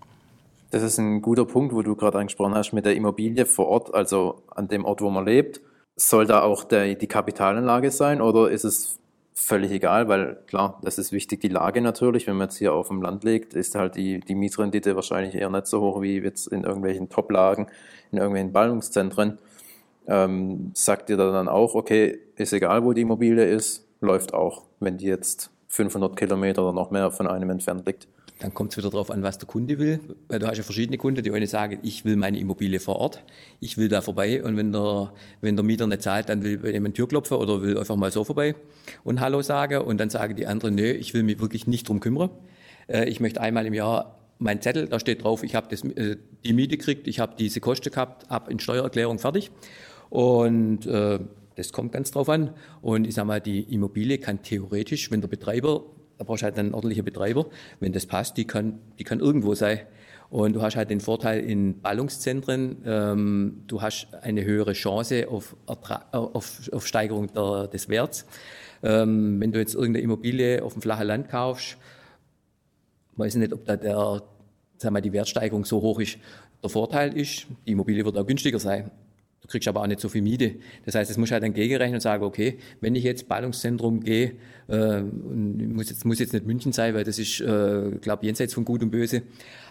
Das 0.71 0.83
ist 0.83 0.97
ein 0.97 1.21
guter 1.21 1.45
Punkt, 1.45 1.73
wo 1.73 1.81
du 1.81 1.95
gerade 1.95 2.19
angesprochen 2.19 2.55
hast 2.55 2.73
mit 2.73 2.85
der 2.85 2.95
Immobilie 2.95 3.45
vor 3.45 3.67
Ort, 3.67 3.93
also 3.93 4.43
an 4.53 4.67
dem 4.67 4.83
Ort, 4.83 5.01
wo 5.01 5.09
man 5.09 5.25
lebt. 5.25 5.61
Soll 5.95 6.25
da 6.25 6.41
auch 6.41 6.63
der, 6.63 6.95
die 6.95 7.07
Kapitalanlage 7.07 7.89
sein 7.89 8.21
oder 8.21 8.51
ist 8.51 8.65
es 8.65 8.99
völlig 9.33 9.71
egal, 9.71 10.07
weil 10.07 10.39
klar, 10.47 10.79
das 10.83 10.97
ist 10.97 11.11
wichtig, 11.11 11.41
die 11.41 11.47
Lage 11.47 11.79
natürlich. 11.79 12.27
Wenn 12.27 12.37
man 12.37 12.47
jetzt 12.47 12.57
hier 12.57 12.73
auf 12.73 12.87
dem 12.87 13.01
Land 13.01 13.23
legt, 13.23 13.53
ist 13.53 13.75
halt 13.75 13.95
die, 13.95 14.19
die 14.19 14.35
Mietrendite 14.35 14.95
wahrscheinlich 14.95 15.35
eher 15.35 15.49
nicht 15.49 15.67
so 15.67 15.79
hoch 15.79 16.01
wie 16.01 16.17
jetzt 16.17 16.47
in 16.47 16.63
irgendwelchen 16.63 17.09
Top-Lagen, 17.09 17.67
in 18.11 18.17
irgendwelchen 18.17 18.51
Ballungszentren 18.51 19.37
ähm, 20.07 20.71
sagt 20.73 21.09
ihr 21.09 21.17
dann 21.17 21.47
auch, 21.47 21.75
okay, 21.75 22.19
ist 22.35 22.53
egal, 22.53 22.83
wo 22.83 22.93
die 22.93 23.01
Immobilie 23.01 23.45
ist, 23.45 23.87
läuft 24.01 24.33
auch, 24.33 24.63
wenn 24.79 24.97
die 24.97 25.05
jetzt 25.05 25.51
500 25.67 26.15
Kilometer 26.15 26.63
oder 26.63 26.73
noch 26.73 26.91
mehr 26.91 27.11
von 27.11 27.27
einem 27.27 27.49
entfernt 27.49 27.85
liegt. 27.85 28.07
Dann 28.39 28.53
kommt 28.53 28.71
es 28.71 28.77
wieder 28.77 28.91
darauf 28.91 29.09
an, 29.09 29.23
was 29.23 29.39
der 29.39 29.47
Kunde 29.47 29.79
will. 29.79 29.99
Weil 30.27 30.37
du 30.39 30.47
hast 30.47 30.57
ja 30.57 30.63
verschiedene 30.63 30.97
Kunden, 30.97 31.23
die 31.23 31.31
eine 31.31 31.47
sagen, 31.47 31.79
ich 31.81 32.05
will 32.05 32.15
meine 32.15 32.39
Immobilie 32.39 32.79
vor 32.79 32.97
Ort, 32.97 33.23
ich 33.59 33.77
will 33.77 33.89
da 33.89 34.01
vorbei 34.01 34.43
und 34.43 34.55
wenn 34.57 34.71
der, 34.71 35.11
wenn 35.41 35.55
der 35.55 35.65
Mieter 35.65 35.87
nicht 35.87 36.03
zahlt, 36.03 36.29
dann 36.29 36.43
will 36.43 36.63
jemand 36.71 36.95
Tür 36.95 37.07
klopfen 37.07 37.37
oder 37.37 37.61
will 37.61 37.77
einfach 37.77 37.95
mal 37.95 38.11
so 38.11 38.23
vorbei 38.23 38.55
und 39.03 39.19
Hallo 39.21 39.41
sagen 39.41 39.81
und 39.81 39.97
dann 39.97 40.11
sagen 40.11 40.35
die 40.35 40.45
anderen, 40.45 40.75
nö, 40.75 40.91
ich 40.91 41.15
will 41.15 41.23
mich 41.23 41.41
wirklich 41.41 41.65
nicht 41.65 41.89
drum 41.89 41.99
kümmern. 41.99 42.29
Äh, 42.87 43.09
ich 43.09 43.19
möchte 43.19 43.41
einmal 43.41 43.65
im 43.65 43.73
Jahr 43.73 44.19
mein 44.37 44.61
Zettel, 44.61 44.87
da 44.87 44.99
steht 44.99 45.23
drauf, 45.23 45.41
ich 45.41 45.55
habe 45.55 45.75
äh, 45.75 46.17
die 46.45 46.53
Miete 46.53 46.77
gekriegt, 46.77 47.07
ich 47.07 47.19
habe 47.19 47.33
diese 47.39 47.59
Kosten 47.59 47.89
gehabt, 47.89 48.29
ab 48.29 48.49
in 48.49 48.59
Steuererklärung 48.59 49.17
fertig 49.17 49.49
und 50.09 50.85
äh, 50.85 51.19
das 51.55 51.71
kommt 51.71 51.91
ganz 51.91 52.11
drauf 52.11 52.29
an. 52.29 52.51
Und 52.81 53.07
ich 53.07 53.15
sage 53.15 53.27
mal, 53.27 53.41
die 53.41 53.61
Immobilie 53.73 54.19
kann 54.19 54.41
theoretisch, 54.41 55.11
wenn 55.11 55.21
der 55.21 55.27
Betreiber, 55.27 55.83
da 56.17 56.23
brauchst 56.23 56.43
du 56.43 56.45
halt 56.45 56.57
einen 56.57 56.73
ordentlichen 56.73 57.03
Betreiber, 57.03 57.47
wenn 57.79 57.91
das 57.91 58.05
passt, 58.05 58.37
die 58.37 58.45
kann, 58.45 58.79
die 58.99 59.03
kann 59.03 59.19
irgendwo 59.19 59.55
sein. 59.55 59.81
Und 60.29 60.53
du 60.53 60.61
hast 60.61 60.75
halt 60.75 60.89
den 60.89 60.99
Vorteil 60.99 61.39
in 61.39 61.81
Ballungszentren, 61.81 62.77
ähm, 62.85 63.63
du 63.67 63.81
hast 63.81 64.13
eine 64.21 64.43
höhere 64.43 64.73
Chance 64.73 65.29
auf, 65.29 65.55
auf, 65.65 66.69
auf 66.71 66.87
Steigerung 66.87 67.27
der, 67.33 67.67
des 67.67 67.87
Werts. 67.87 68.25
Ähm, 68.83 69.39
wenn 69.39 69.51
du 69.51 69.59
jetzt 69.59 69.73
irgendeine 69.73 70.03
Immobilie 70.03 70.63
auf 70.63 70.73
dem 70.73 70.81
flachen 70.81 71.07
Land 71.07 71.29
kaufst, 71.29 71.77
weiß 73.15 73.35
ich 73.35 73.39
nicht, 73.39 73.53
ob 73.53 73.65
da 73.65 73.77
der, 73.77 74.21
sag 74.77 74.91
mal, 74.91 75.01
die 75.01 75.13
Wertsteigerung 75.13 75.65
so 75.65 75.81
hoch 75.81 75.99
ist. 75.99 76.17
Der 76.61 76.69
Vorteil 76.69 77.17
ist, 77.17 77.47
die 77.65 77.71
Immobilie 77.71 78.03
wird 78.05 78.17
auch 78.17 78.27
günstiger 78.27 78.59
sein. 78.59 78.91
Kriegst 79.47 79.67
aber 79.67 79.81
auch 79.81 79.87
nicht 79.87 79.99
so 79.99 80.09
viel 80.09 80.21
Miete. 80.21 80.55
Das 80.85 80.95
heißt, 80.95 81.09
es 81.09 81.17
muss 81.17 81.31
halt 81.31 81.43
dann 81.43 81.53
gegenrechnen 81.53 81.95
und 81.95 82.01
sagen, 82.01 82.23
okay, 82.23 82.57
wenn 82.81 82.95
ich 82.95 83.03
jetzt 83.03 83.27
Ballungszentrum 83.27 84.01
gehe, 84.01 84.33
äh, 84.67 85.01
muss 85.01 85.89
jetzt, 85.89 86.05
muss 86.05 86.19
jetzt 86.19 86.33
nicht 86.33 86.45
München 86.45 86.73
sein, 86.73 86.93
weil 86.93 87.03
das 87.03 87.17
ist, 87.17 87.39
äh, 87.39 87.91
glaube 88.01 88.25
jenseits 88.25 88.53
von 88.53 88.65
Gut 88.65 88.83
und 88.83 88.91
Böse. 88.91 89.23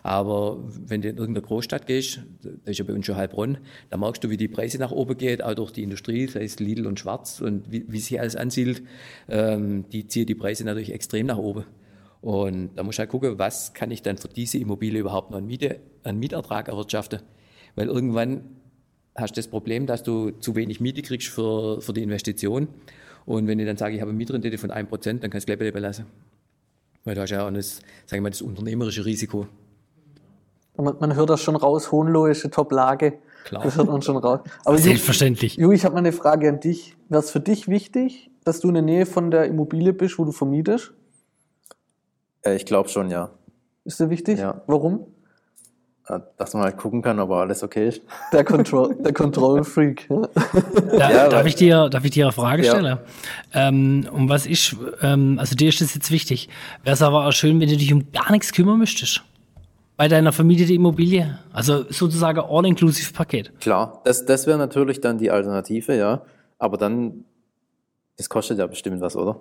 Aber 0.03 0.63
wenn 0.87 1.03
du 1.03 1.09
in 1.09 1.17
irgendeine 1.17 1.47
Großstadt 1.47 1.87
gehst, 1.87 2.21
da 2.43 2.71
ist 2.71 2.79
ja 2.79 2.85
bei 2.85 2.93
uns 2.93 3.05
schon 3.05 3.17
Heilbronn, 3.17 3.59
da 3.91 3.97
merkst 3.97 4.23
du, 4.25 4.31
wie 4.31 4.37
die 4.37 4.49
Preise 4.49 4.79
nach 4.79 4.93
oben 4.93 5.17
geht, 5.17 5.43
auch 5.43 5.55
durch 5.55 5.73
die 5.73 5.83
Industrie, 5.83 6.27
sei 6.27 6.45
es 6.45 6.59
Lidl 6.59 6.87
und 6.87 6.99
Schwarz 6.99 7.41
und 7.41 7.71
wie, 7.71 7.85
wie 7.89 7.99
sich 7.99 8.19
alles 8.21 8.37
ansiedelt, 8.37 8.83
ähm, 9.29 9.85
die 9.91 10.07
ziehen 10.07 10.27
die 10.27 10.35
Preise 10.35 10.65
natürlich 10.65 10.93
extrem 10.93 11.27
nach 11.27 11.39
oben. 11.39 11.65
Und 12.21 12.71
da 12.77 12.83
muss 12.83 12.97
ich 12.97 12.99
halt 12.99 13.11
gucken, 13.11 13.39
was 13.39 13.75
kann 13.75 13.91
ich 13.91 14.03
dann 14.03 14.17
für 14.17 14.29
diese 14.29 14.59
Immobilie 14.59 15.01
überhaupt 15.01 15.31
noch 15.31 15.39
an, 15.39 15.47
Miete, 15.47 15.81
an 16.03 16.19
Mietertrag 16.19 16.69
erwirtschaften. 16.69 17.21
Weil 17.75 17.89
irgendwann 17.89 18.56
hast 19.17 19.37
du 19.37 19.39
das 19.39 19.49
Problem, 19.49 19.87
dass 19.87 20.03
du 20.03 20.31
zu 20.31 20.55
wenig 20.55 20.81
Miete 20.81 21.03
kriegst 21.03 21.29
für, 21.29 21.81
für 21.81 21.93
die 21.93 22.03
Investition. 22.03 22.69
Und 23.25 23.47
wenn 23.47 23.59
ich 23.59 23.67
dann 23.67 23.77
sage, 23.77 23.95
ich 23.95 24.01
habe 24.01 24.11
eine 24.11 24.19
Mietrendite 24.19 24.59
von 24.59 24.71
1%, 24.71 25.21
dann 25.21 25.31
kannst 25.31 25.49
du 25.49 25.57
gleich 25.57 25.73
belassen. 25.73 26.07
Weil 27.05 27.15
du 27.15 27.21
hast 27.21 27.31
ja 27.31 27.47
auch 27.47 27.53
das, 27.53 27.77
sagen 28.07 28.19
wir 28.19 28.21
mal, 28.23 28.31
das 28.31 28.43
unternehmerische 28.43 29.05
Risiko. 29.05 29.47
Man, 30.77 30.97
man 31.01 31.15
hört 31.15 31.31
das 31.31 31.41
schon 31.41 31.57
raus, 31.57 31.91
Hohenlohische 31.91 32.51
Top-Lage. 32.51 33.19
Klar. 33.45 33.63
Das 33.63 33.77
hört 33.77 33.89
man 33.89 34.03
schon 34.03 34.17
raus. 34.17 34.41
Aber 34.65 34.77
Selbstverständlich. 34.77 35.57
Ju, 35.57 35.73
ich 35.73 35.85
habe 35.85 35.95
mal 35.95 36.01
eine 36.01 36.13
Frage 36.13 36.49
an 36.49 36.61
dich. 36.61 36.97
Wäre 37.09 37.23
es 37.23 37.31
für 37.31 37.41
dich 37.41 37.69
wichtig, 37.69 38.31
dass 38.45 38.61
du 38.61 38.69
in 38.69 38.75
der 38.75 38.83
Nähe 38.83 39.07
von 39.07 39.31
der 39.31 39.47
Immobilie 39.47 39.93
bist, 39.93 40.19
wo 40.19 40.25
du 40.25 40.33
vermietest? 40.33 40.93
Äh, 42.43 42.57
ich 42.57 42.67
glaube 42.67 42.89
schon, 42.89 43.11
ja. 43.11 43.31
Ist 43.85 44.01
dir 44.01 44.11
wichtig? 44.11 44.41
Ja. 44.41 44.63
Warum? 44.67 45.07
Dass 46.37 46.55
man 46.55 46.63
halt 46.63 46.77
gucken 46.77 47.03
kann, 47.03 47.19
ob 47.19 47.31
alles 47.33 47.63
okay 47.63 47.89
ist. 47.89 48.03
Der 48.33 48.45
Control, 48.45 48.95
der 49.01 49.13
Control 49.13 49.65
Freak. 49.65 50.09
Ja. 50.09 50.29
Da, 50.99 51.11
ja, 51.11 51.29
darf, 51.29 51.47
ich 51.47 51.57
dir, 51.57 51.89
darf 51.89 52.05
ich 52.05 52.13
dir 52.13 52.27
eine 52.27 52.33
Frage 52.33 52.65
stellen? 52.65 52.85
Ja. 52.85 53.01
Ähm, 53.53 54.09
um 54.13 54.29
was 54.29 54.47
ist, 54.47 54.77
ähm, 55.03 55.39
also 55.39 55.57
dir 55.57 55.69
ist 55.69 55.81
das 55.81 55.95
jetzt 55.95 56.11
wichtig. 56.11 56.49
Wäre 56.85 56.95
es 56.95 57.03
aber 57.03 57.27
auch 57.27 57.33
schön, 57.33 57.61
wenn 57.61 57.69
du 57.69 57.77
dich 57.77 57.93
um 57.93 58.13
gar 58.13 58.31
nichts 58.31 58.53
kümmern 58.53 58.79
müsstest. 58.79 59.23
Bei 59.97 60.09
deiner 60.09 60.33
vermieteten 60.33 60.75
Immobilie. 60.75 61.39
Also 61.53 61.85
sozusagen 61.91 62.41
All-Inclusive-Paket. 62.41 63.61
Klar, 63.61 64.01
das, 64.05 64.25
das 64.27 64.47
wäre 64.47 64.59
natürlich 64.59 65.01
dann 65.01 65.19
die 65.19 65.31
Alternative, 65.31 65.97
ja. 65.97 66.23
Aber 66.59 66.77
dann, 66.77 67.25
das 68.17 68.29
kostet 68.29 68.59
ja 68.59 68.67
bestimmt 68.67 69.01
was, 69.01 69.17
oder? 69.17 69.41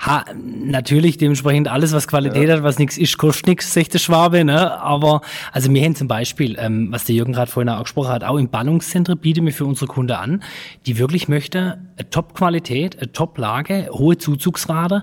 Ha, 0.00 0.24
natürlich 0.34 1.18
dementsprechend 1.18 1.68
alles, 1.68 1.92
was 1.92 2.08
Qualität 2.08 2.48
ja. 2.48 2.56
hat, 2.56 2.62
was 2.62 2.78
nichts 2.78 2.96
ist, 2.96 3.18
kostet 3.18 3.48
nichts, 3.48 3.74
sagt 3.74 3.92
der 3.92 3.98
Schwabe, 3.98 4.44
ne? 4.44 4.80
Aber, 4.80 5.20
also 5.52 5.72
wir 5.72 5.84
haben 5.84 5.94
zum 5.94 6.08
Beispiel, 6.08 6.56
ähm, 6.58 6.88
was 6.90 7.04
der 7.04 7.14
Jürgen 7.14 7.34
gerade 7.34 7.50
vorhin 7.50 7.68
auch 7.68 7.82
gesprochen 7.82 8.08
hat, 8.08 8.24
auch 8.24 8.38
im 8.38 8.48
Ballungszentrum 8.48 9.18
bieten 9.18 9.44
wir 9.44 9.52
für 9.52 9.66
unsere 9.66 9.88
Kunden 9.88 10.12
an, 10.12 10.42
die 10.86 10.96
wirklich 10.96 11.28
möchte 11.28 11.82
Top-Qualität, 12.10 13.12
Top-Lage, 13.12 13.90
hohe 13.92 14.16
Zuzugsrate, 14.16 15.02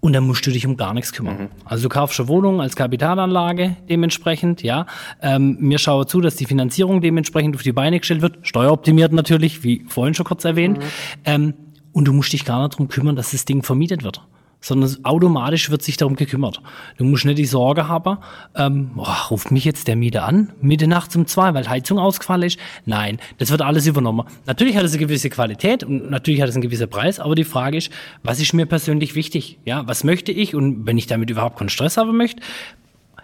und 0.00 0.12
dann 0.12 0.24
musst 0.24 0.46
du 0.46 0.52
dich 0.52 0.64
um 0.64 0.76
gar 0.76 0.94
nichts 0.94 1.12
kümmern. 1.12 1.38
Mhm. 1.38 1.48
Also 1.64 1.82
du 1.82 1.88
kaufst 1.88 2.20
eine 2.20 2.28
Wohnung 2.28 2.60
als 2.60 2.76
Kapitalanlage 2.76 3.76
dementsprechend, 3.88 4.62
ja. 4.62 4.86
Ähm, 5.20 5.56
mir 5.60 5.78
schaue 5.78 6.06
zu, 6.06 6.20
dass 6.20 6.36
die 6.36 6.46
Finanzierung 6.46 7.00
dementsprechend 7.00 7.56
auf 7.56 7.62
die 7.62 7.72
Beine 7.72 7.98
gestellt 7.98 8.22
wird, 8.22 8.38
steueroptimiert 8.42 9.12
natürlich, 9.12 9.64
wie 9.64 9.84
vorhin 9.88 10.14
schon 10.14 10.24
kurz 10.24 10.44
erwähnt. 10.44 10.78
Mhm. 10.78 10.82
Ähm, 11.24 11.54
und 11.92 12.06
du 12.06 12.12
musst 12.12 12.32
dich 12.32 12.44
gar 12.44 12.62
nicht 12.62 12.74
darum 12.74 12.88
kümmern, 12.88 13.16
dass 13.16 13.32
das 13.32 13.44
Ding 13.44 13.62
vermietet 13.62 14.02
wird 14.02 14.22
sondern 14.60 14.96
automatisch 15.04 15.70
wird 15.70 15.82
sich 15.82 15.96
darum 15.96 16.16
gekümmert. 16.16 16.60
Du 16.96 17.04
musst 17.04 17.24
nicht 17.24 17.38
die 17.38 17.46
Sorge 17.46 17.88
haben, 17.88 18.18
ähm, 18.56 18.90
oh, 18.96 19.06
ruft 19.30 19.50
mich 19.50 19.64
jetzt 19.64 19.88
der 19.88 19.96
Mieter 19.96 20.24
an, 20.24 20.52
Mitte 20.60 20.88
nachts 20.88 21.14
um 21.16 21.26
zwei, 21.26 21.54
weil 21.54 21.68
Heizung 21.68 21.98
ausgefallen 21.98 22.42
ist. 22.42 22.58
Nein, 22.84 23.18
das 23.38 23.50
wird 23.50 23.62
alles 23.62 23.86
übernommen. 23.86 24.26
Natürlich 24.46 24.76
hat 24.76 24.84
es 24.84 24.92
eine 24.92 25.00
gewisse 25.00 25.30
Qualität 25.30 25.84
und 25.84 26.10
natürlich 26.10 26.40
hat 26.40 26.48
es 26.48 26.56
einen 26.56 26.62
gewissen 26.62 26.88
Preis, 26.88 27.20
aber 27.20 27.34
die 27.34 27.44
Frage 27.44 27.78
ist, 27.78 27.90
was 28.22 28.40
ist 28.40 28.52
mir 28.52 28.66
persönlich 28.66 29.14
wichtig? 29.14 29.58
Ja, 29.64 29.86
was 29.86 30.04
möchte 30.04 30.32
ich? 30.32 30.54
Und 30.54 30.86
wenn 30.86 30.98
ich 30.98 31.06
damit 31.06 31.30
überhaupt 31.30 31.58
keinen 31.58 31.68
Stress 31.68 31.96
haben 31.96 32.16
möchte, 32.16 32.42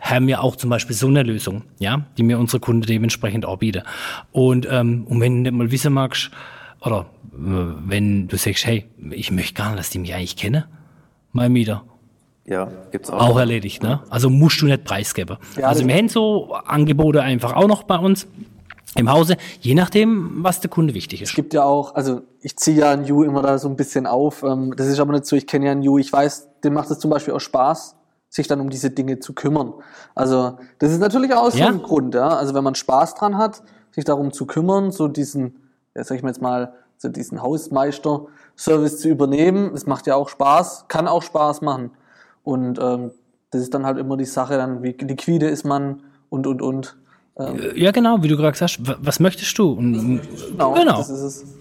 haben 0.01 0.27
wir 0.27 0.43
auch 0.43 0.55
zum 0.57 0.69
Beispiel 0.71 0.95
so 0.95 1.07
eine 1.07 1.23
Lösung, 1.23 1.63
ja, 1.79 2.05
die 2.19 2.23
mir 2.23 2.39
unsere 2.39 2.61
Kunden 2.61 2.83
dementsprechend 2.83 3.47
auch 3.47 3.59
bieten. 3.59 3.83
Und, 4.33 4.69
ähm, 4.71 5.05
und 5.09 5.21
wenn 5.21 5.45
du 5.45 5.51
mal 5.51 5.71
wissen 5.71 5.95
magst, 5.95 6.31
oder 6.85 7.07
äh, 7.33 7.37
wenn 7.87 8.29
du 8.29 8.37
sagst, 8.37 8.67
hey, 8.67 8.89
ich 9.11 9.31
möchte 9.31 9.55
gar 9.55 9.71
nicht, 9.71 9.79
dass 9.79 9.91
die 9.91 9.99
mich 9.99 10.15
eigentlich 10.15 10.37
kennen, 10.37 10.65
mein 11.33 11.53
Mieter. 11.53 11.85
Ja, 12.47 12.69
gibt's 12.91 13.11
auch. 13.11 13.31
Auch 13.31 13.39
erledigt, 13.39 13.83
ne? 13.83 14.03
Also 14.11 14.29
musst 14.29 14.61
du 14.61 14.67
nicht 14.67 14.85
preisgeben. 14.85 15.39
Ja, 15.57 15.69
also 15.69 15.87
wir 15.87 15.95
haben 15.95 16.11
so 16.11 16.53
Angebote 16.53 17.23
einfach 17.23 17.55
auch 17.55 17.69
noch 17.69 17.85
bei 17.85 17.97
uns. 17.97 18.27
im 18.97 19.11
Hause, 19.11 19.37
je 19.61 19.75
nachdem, 19.75 20.45
was 20.45 20.61
der 20.61 20.71
Kunde 20.71 20.95
wichtig 20.95 21.23
ist. 21.23 21.31
Es 21.31 21.35
gibt 21.35 21.55
ja 21.55 21.65
auch, 21.65 21.95
also 21.95 22.23
ich 22.41 22.57
ziehe 22.57 22.79
ja 22.79 22.93
einen 22.93 23.05
Ju 23.05 23.25
immer 23.25 23.43
da 23.43 23.59
so 23.59 23.69
ein 23.69 23.77
bisschen 23.77 24.07
auf. 24.07 24.43
Ähm, 24.43 24.75
das 24.77 24.87
ist 24.87 25.01
aber 25.01 25.13
nicht 25.13 25.27
so, 25.27 25.37
ich 25.37 25.47
kenne 25.47 25.67
ja 25.67 25.73
einen 25.73 25.83
Ju, 25.83 25.99
ich 25.99 26.13
weiß, 26.13 26.49
dem 26.63 26.75
macht 26.75 26.91
es 26.91 26.99
zum 26.99 27.11
Beispiel 27.11 27.35
auch 27.35 27.41
Spaß, 27.41 27.97
sich 28.29 28.47
dann 28.47 28.61
um 28.61 28.71
diese 28.71 28.91
Dinge 28.91 29.19
zu 29.19 29.33
kümmern. 29.33 29.75
Also 30.15 30.59
das 30.79 30.93
ist 30.93 31.01
natürlich 31.01 31.33
auch 31.33 31.51
so 31.51 31.59
ja? 31.59 31.69
ein 31.69 31.83
Grund, 31.83 32.15
ja. 32.15 32.29
Also 32.29 32.55
wenn 32.55 32.65
man 32.65 32.75
Spaß 32.75 33.15
dran 33.15 33.37
hat, 33.37 33.63
sich 33.91 34.05
darum 34.05 34.33
zu 34.33 34.47
kümmern, 34.47 34.93
so 34.93 35.09
diesen, 35.09 35.64
sag 35.95 36.17
ich 36.17 36.23
mal 36.23 36.31
jetzt 36.31 36.43
mal, 36.43 36.73
so 36.97 37.09
diesen 37.09 37.43
Hausmeister-Service 37.43 38.99
zu 39.01 39.09
übernehmen, 39.09 39.71
das 39.73 39.87
macht 39.87 40.07
ja 40.07 40.17
auch 40.17 40.29
Spaß, 40.29 40.87
kann 40.89 41.07
auch 41.07 41.23
Spaß 41.23 41.61
machen. 41.61 41.91
Und 42.43 42.79
ähm, 42.79 43.13
das 43.51 43.63
ist 43.63 43.75
dann 43.75 43.87
halt 43.87 43.99
immer 43.99 44.17
die 44.17 44.25
Sache, 44.25 44.57
dann 44.57 44.83
wie 44.83 44.93
liquide 44.93 45.47
ist 45.47 45.65
man 45.65 46.03
und 46.29 46.47
und 46.47 46.61
und. 46.61 46.97
Ähm. 47.37 47.59
Ja, 47.75 47.91
genau, 47.91 48.23
wie 48.23 48.29
du 48.29 48.37
gerade 48.37 48.57
sagst, 48.57 48.81
was 48.81 49.19
möchtest 49.19 49.59
du? 49.59 49.77
Genau. 49.77 50.73
genau. 50.75 51.05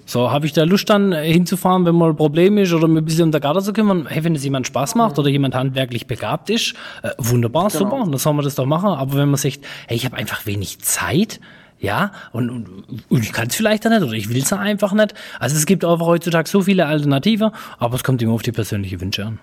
So, 0.05 0.29
habe 0.29 0.45
ich 0.45 0.53
da 0.53 0.63
Lust 0.63 0.89
dann 0.89 1.11
äh, 1.11 1.31
hinzufahren, 1.31 1.85
wenn 1.85 1.95
mal 1.95 2.09
ein 2.09 2.15
Problem 2.15 2.57
ist 2.57 2.73
oder 2.73 2.87
mir 2.87 2.99
ein 2.99 3.05
bisschen 3.05 3.23
um 3.23 3.31
der 3.31 3.41
Garde 3.41 3.61
zu 3.61 3.73
kümmern? 3.73 4.05
Hey, 4.07 4.23
wenn 4.23 4.35
es 4.35 4.43
jemand 4.43 4.67
Spaß 4.67 4.95
macht 4.95 5.17
oder 5.17 5.29
jemand 5.29 5.55
handwerklich 5.55 6.05
begabt 6.05 6.49
ist, 6.49 6.75
äh, 7.01 7.09
wunderbar, 7.17 7.69
genau. 7.69 7.79
super, 7.79 7.99
dann 7.99 8.17
soll 8.17 8.33
man 8.33 8.45
das 8.45 8.55
doch 8.55 8.65
machen. 8.65 8.89
Aber 8.89 9.15
wenn 9.15 9.29
man 9.29 9.37
sagt, 9.37 9.61
hey, 9.87 9.97
ich 9.97 10.05
habe 10.05 10.15
einfach 10.15 10.45
wenig 10.45 10.79
Zeit, 10.81 11.39
ja, 11.83 12.13
und, 12.31 12.49
und, 12.49 12.69
und 13.09 13.23
ich 13.23 13.33
kann 13.33 13.47
es 13.47 13.55
vielleicht 13.55 13.85
dann 13.85 13.91
nicht 13.91 14.03
oder 14.03 14.13
ich 14.13 14.29
will 14.29 14.41
es 14.41 14.53
einfach 14.53 14.93
nicht. 14.93 15.13
Also 15.39 15.57
es 15.57 15.65
gibt 15.65 15.83
einfach 15.83 16.05
heutzutage 16.05 16.49
so 16.49 16.61
viele 16.61 16.85
Alternativen, 16.85 17.51
aber 17.77 17.95
es 17.95 18.03
kommt 18.03 18.21
immer 18.21 18.33
auf 18.33 18.41
die 18.41 18.51
persönliche 18.51 18.99
Wünsche 19.01 19.25
an. 19.25 19.39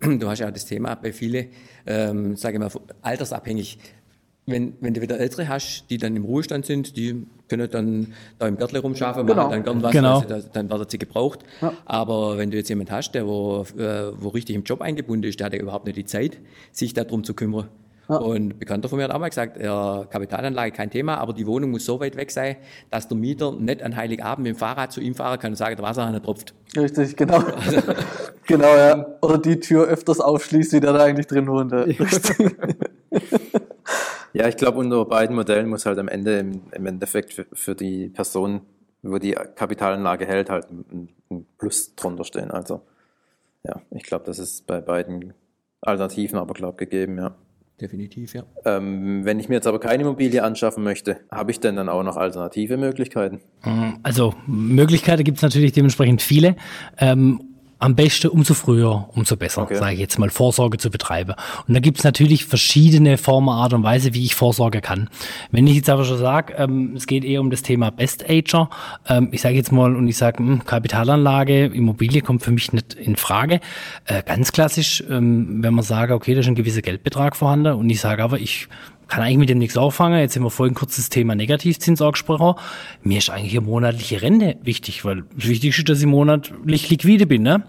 Du 0.18 0.28
hast 0.28 0.40
ja 0.40 0.50
das 0.50 0.66
Thema 0.66 0.94
bei 0.94 1.12
vielen, 1.12 1.46
ähm, 1.86 2.36
sage 2.36 2.56
ich 2.56 2.60
mal, 2.60 2.70
altersabhängig 3.02 3.78
wenn, 4.46 4.74
wenn 4.80 4.94
du 4.94 5.00
wieder 5.00 5.18
Ältere 5.18 5.48
hast, 5.48 5.86
die 5.90 5.98
dann 5.98 6.14
im 6.14 6.24
Ruhestand 6.24 6.66
sind, 6.66 6.96
die 6.96 7.26
können 7.48 7.68
dann 7.68 8.14
da 8.38 8.46
im 8.46 8.56
Gärtle 8.56 8.78
rumschaffen, 8.78 9.26
genau. 9.26 9.42
machen 9.42 9.50
dann 9.50 9.64
gern 9.64 9.82
was, 9.82 9.92
genau. 9.92 10.20
also 10.20 10.48
dann 10.52 10.70
wird 10.70 10.90
sie 10.90 10.98
gebraucht. 10.98 11.40
Ja. 11.60 11.72
Aber 11.84 12.38
wenn 12.38 12.52
du 12.52 12.56
jetzt 12.56 12.68
jemand 12.68 12.92
hast, 12.92 13.12
der 13.12 13.26
wo, 13.26 13.66
äh, 13.76 14.12
wo 14.16 14.28
richtig 14.28 14.54
im 14.54 14.62
Job 14.62 14.82
eingebunden 14.82 15.28
ist, 15.28 15.40
der 15.40 15.46
hat 15.46 15.52
ja 15.52 15.58
überhaupt 15.58 15.86
nicht 15.86 15.96
die 15.96 16.04
Zeit, 16.04 16.38
sich 16.70 16.94
darum 16.94 17.24
zu 17.24 17.34
kümmern. 17.34 17.68
Ja. 18.08 18.16
Und 18.16 18.58
Bekannter 18.58 18.88
von 18.88 18.98
mir 18.98 19.04
hat 19.04 19.10
auch 19.10 19.18
mal 19.18 19.28
gesagt, 19.28 19.60
ja, 19.60 20.04
Kapitalanlage 20.08 20.70
kein 20.70 20.90
Thema, 20.90 21.16
aber 21.18 21.32
die 21.32 21.46
Wohnung 21.46 21.72
muss 21.72 21.84
so 21.84 21.98
weit 21.98 22.16
weg 22.16 22.30
sein, 22.30 22.56
dass 22.90 23.08
der 23.08 23.16
Mieter 23.16 23.52
nicht 23.52 23.82
an 23.82 23.96
Heiligabend 23.96 24.46
mit 24.46 24.54
dem 24.54 24.58
Fahrrad 24.58 24.92
zu 24.92 25.00
ihm 25.00 25.14
fahren 25.14 25.38
kann 25.40 25.52
und 25.52 25.56
sagen, 25.56 25.76
der 25.76 25.84
Wasserhahn 25.84 26.22
tropft. 26.22 26.54
Richtig, 26.76 27.16
genau. 27.16 27.38
Also, 27.38 27.82
genau, 28.46 28.76
ja. 28.76 29.06
Oder 29.22 29.38
die 29.38 29.58
Tür 29.58 29.86
öfters 29.86 30.20
aufschließt, 30.20 30.72
wie 30.72 30.80
der 30.80 30.92
da 30.92 31.04
eigentlich 31.04 31.26
drin 31.26 31.48
wohnt. 31.48 31.72
Ja. 31.72 31.84
Ja, 34.32 34.48
ich 34.48 34.56
glaube, 34.56 34.78
unter 34.78 35.04
beiden 35.04 35.34
Modellen 35.34 35.68
muss 35.68 35.86
halt 35.86 35.98
am 35.98 36.08
Ende 36.08 36.38
im, 36.38 36.62
im 36.72 36.86
Endeffekt 36.86 37.32
für, 37.32 37.46
für, 37.52 37.74
die 37.74 38.08
Person, 38.08 38.60
wo 39.02 39.18
die 39.18 39.32
Kapitalanlage 39.32 40.26
hält, 40.26 40.48
halt 40.50 40.70
ein, 40.70 41.08
ein 41.30 41.46
Plus 41.58 41.94
drunter 41.96 42.24
stehen. 42.24 42.52
Also 42.52 42.82
ja, 43.64 43.80
ich 43.90 44.04
glaube, 44.04 44.24
das 44.26 44.38
ist 44.38 44.66
bei 44.66 44.80
beiden 44.80 45.34
Alternativen 45.80 46.38
aber, 46.38 46.54
glaube 46.54 46.76
gegeben, 46.76 47.18
ja. 47.18 47.34
Definitiv, 47.80 48.32
ja. 48.32 48.44
Ähm, 48.64 49.24
wenn 49.24 49.38
ich 49.38 49.50
mir 49.50 49.56
jetzt 49.56 49.66
aber 49.66 49.78
keine 49.78 50.02
Immobilie 50.02 50.42
anschaffen 50.42 50.82
möchte, 50.82 51.20
habe 51.30 51.50
ich 51.50 51.60
denn 51.60 51.76
dann 51.76 51.90
auch 51.90 52.02
noch 52.02 52.16
alternative 52.16 52.78
Möglichkeiten? 52.78 53.42
Also 54.02 54.34
Möglichkeiten 54.46 55.24
gibt 55.24 55.36
es 55.36 55.42
natürlich 55.42 55.72
dementsprechend 55.72 56.22
viele. 56.22 56.56
Ähm, 56.98 57.45
am 57.78 57.94
besten 57.94 58.28
umso 58.28 58.54
früher, 58.54 59.08
umso 59.14 59.36
besser, 59.36 59.62
okay. 59.62 59.76
sage 59.76 59.94
ich 59.94 60.00
jetzt 60.00 60.18
mal, 60.18 60.30
Vorsorge 60.30 60.78
zu 60.78 60.90
betreiben. 60.90 61.34
Und 61.68 61.74
da 61.74 61.80
gibt's 61.80 62.04
natürlich 62.04 62.46
verschiedene 62.46 63.18
Formen, 63.18 63.50
Art 63.50 63.74
und 63.74 63.82
Weise, 63.82 64.14
wie 64.14 64.24
ich 64.24 64.34
Vorsorge 64.34 64.80
kann. 64.80 65.10
Wenn 65.50 65.66
ich 65.66 65.76
jetzt 65.76 65.90
aber 65.90 66.04
schon 66.04 66.18
sage, 66.18 66.54
ähm, 66.54 66.94
es 66.96 67.06
geht 67.06 67.24
eher 67.24 67.40
um 67.40 67.50
das 67.50 67.62
Thema 67.62 67.90
Best 67.90 68.28
Ager, 68.28 68.70
ähm, 69.08 69.28
ich 69.32 69.42
sage 69.42 69.56
jetzt 69.56 69.72
mal 69.72 69.94
und 69.94 70.08
ich 70.08 70.16
sage, 70.16 70.38
hm, 70.38 70.64
Kapitalanlage, 70.64 71.66
Immobilie 71.66 72.22
kommt 72.22 72.42
für 72.42 72.52
mich 72.52 72.72
nicht 72.72 72.94
in 72.94 73.16
Frage. 73.16 73.60
Äh, 74.06 74.22
ganz 74.22 74.52
klassisch, 74.52 75.04
ähm, 75.10 75.62
wenn 75.62 75.74
man 75.74 75.84
sagt, 75.84 76.12
okay, 76.12 76.34
da 76.34 76.40
ist 76.40 76.46
ein 76.46 76.54
gewisser 76.54 76.82
Geldbetrag 76.82 77.36
vorhanden 77.36 77.74
und 77.74 77.90
ich 77.90 78.00
sage 78.00 78.22
aber, 78.22 78.38
ich 78.38 78.68
kann 79.08 79.22
eigentlich 79.22 79.38
mit 79.38 79.48
dem 79.48 79.58
nichts 79.58 79.76
auffangen. 79.76 80.18
Jetzt 80.18 80.36
haben 80.36 80.42
wir 80.42 80.50
vorhin 80.50 80.74
kurz 80.74 80.96
das 80.96 81.08
Thema 81.08 81.34
Negativzins 81.34 82.02
angesprochen. 82.02 82.60
Mir 83.02 83.18
ist 83.18 83.30
eigentlich 83.30 83.56
eine 83.56 83.66
monatliche 83.66 84.22
Rente 84.22 84.56
wichtig, 84.62 85.04
weil 85.04 85.24
das 85.36 85.48
Wichtigste 85.48 85.82
ist, 85.82 85.88
dass 85.88 86.00
ich 86.00 86.06
monatlich 86.06 86.90
liquide 86.90 87.26
bin. 87.26 87.42
Ne? 87.42 87.62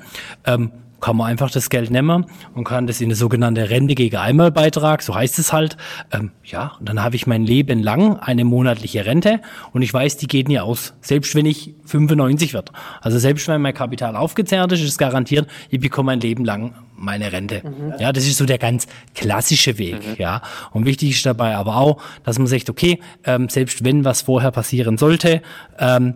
Ähm, 0.45 0.71
kann 0.99 1.15
man 1.15 1.27
einfach 1.27 1.51
das 1.51 1.69
Geld 1.69 1.91
nehmen 1.91 2.25
und 2.55 2.63
kann 2.63 2.87
das 2.87 3.01
in 3.01 3.07
eine 3.07 3.15
sogenannte 3.15 3.69
Rente 3.69 3.95
gegen 3.95 4.17
Einmalbeitrag, 4.17 5.03
so 5.03 5.13
heißt 5.13 5.37
es 5.39 5.53
halt. 5.53 5.77
Ähm, 6.11 6.31
ja, 6.43 6.73
und 6.79 6.89
dann 6.89 7.03
habe 7.03 7.15
ich 7.15 7.27
mein 7.27 7.45
Leben 7.45 7.83
lang 7.83 8.17
eine 8.17 8.45
monatliche 8.45 9.05
Rente 9.05 9.41
und 9.73 9.81
ich 9.81 9.93
weiß, 9.93 10.17
die 10.17 10.27
geht 10.27 10.47
nie 10.47 10.59
aus, 10.59 10.93
selbst 11.01 11.35
wenn 11.35 11.45
ich 11.45 11.75
95 11.85 12.53
wird. 12.53 12.71
Also 13.01 13.19
selbst 13.19 13.47
wenn 13.47 13.61
mein 13.61 13.73
Kapital 13.73 14.15
aufgezehrt 14.15 14.71
ist, 14.71 14.81
ist 14.81 14.89
es 14.89 14.97
garantiert, 14.97 15.47
ich 15.69 15.79
bekomme 15.79 16.07
mein 16.07 16.19
Leben 16.19 16.45
lang 16.45 16.73
meine 16.97 17.31
Rente. 17.31 17.61
Mhm. 17.63 17.93
Ja, 17.99 18.11
das 18.11 18.25
ist 18.25 18.37
so 18.37 18.45
der 18.45 18.57
ganz 18.57 18.87
klassische 19.15 19.77
Weg. 19.77 20.05
Mhm. 20.05 20.15
Ja, 20.17 20.41
und 20.71 20.85
wichtig 20.85 21.11
ist 21.11 21.25
dabei 21.25 21.55
aber 21.55 21.77
auch, 21.77 22.01
dass 22.23 22.37
man 22.37 22.47
sagt, 22.47 22.69
okay, 22.69 22.99
ähm, 23.23 23.49
selbst 23.49 23.83
wenn 23.83 24.03
was 24.03 24.23
vorher 24.23 24.51
passieren 24.51 24.97
sollte, 24.97 25.41
ähm, 25.79 26.15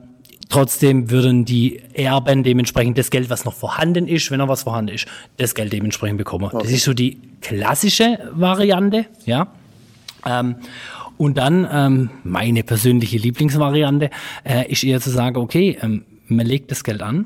Trotzdem 0.52 1.10
würden 1.10 1.46
die 1.46 1.82
Erben 1.94 2.44
dementsprechend 2.44 2.98
das 2.98 3.10
Geld, 3.10 3.30
was 3.30 3.46
noch 3.46 3.54
vorhanden 3.54 4.06
ist, 4.06 4.32
wenn 4.32 4.40
noch 4.40 4.50
was 4.50 4.64
vorhanden 4.64 4.94
ist, 4.94 5.08
das 5.38 5.56
Geld 5.56 5.72
dementsprechend 5.72 6.18
bekommen. 6.18 6.44
Okay. 6.52 6.58
Das 6.62 6.72
ist 6.74 6.84
so 6.84 6.94
die 6.94 7.22
klassische 7.40 8.20
Variante, 8.34 9.06
ja. 9.26 9.48
Ähm, 10.26 10.58
und 11.16 11.38
dann 11.38 11.66
ähm, 11.72 12.10
meine 12.26 12.64
persönliche 12.64 13.18
Lieblingsvariante 13.18 14.10
äh, 14.44 14.70
ist 14.70 14.84
eher 14.84 15.00
zu 15.00 15.10
sagen, 15.10 15.38
okay, 15.38 15.78
ähm, 15.82 16.04
man 16.32 16.46
legt 16.46 16.72
das 16.72 16.84
Geld 16.84 17.02
an 17.02 17.26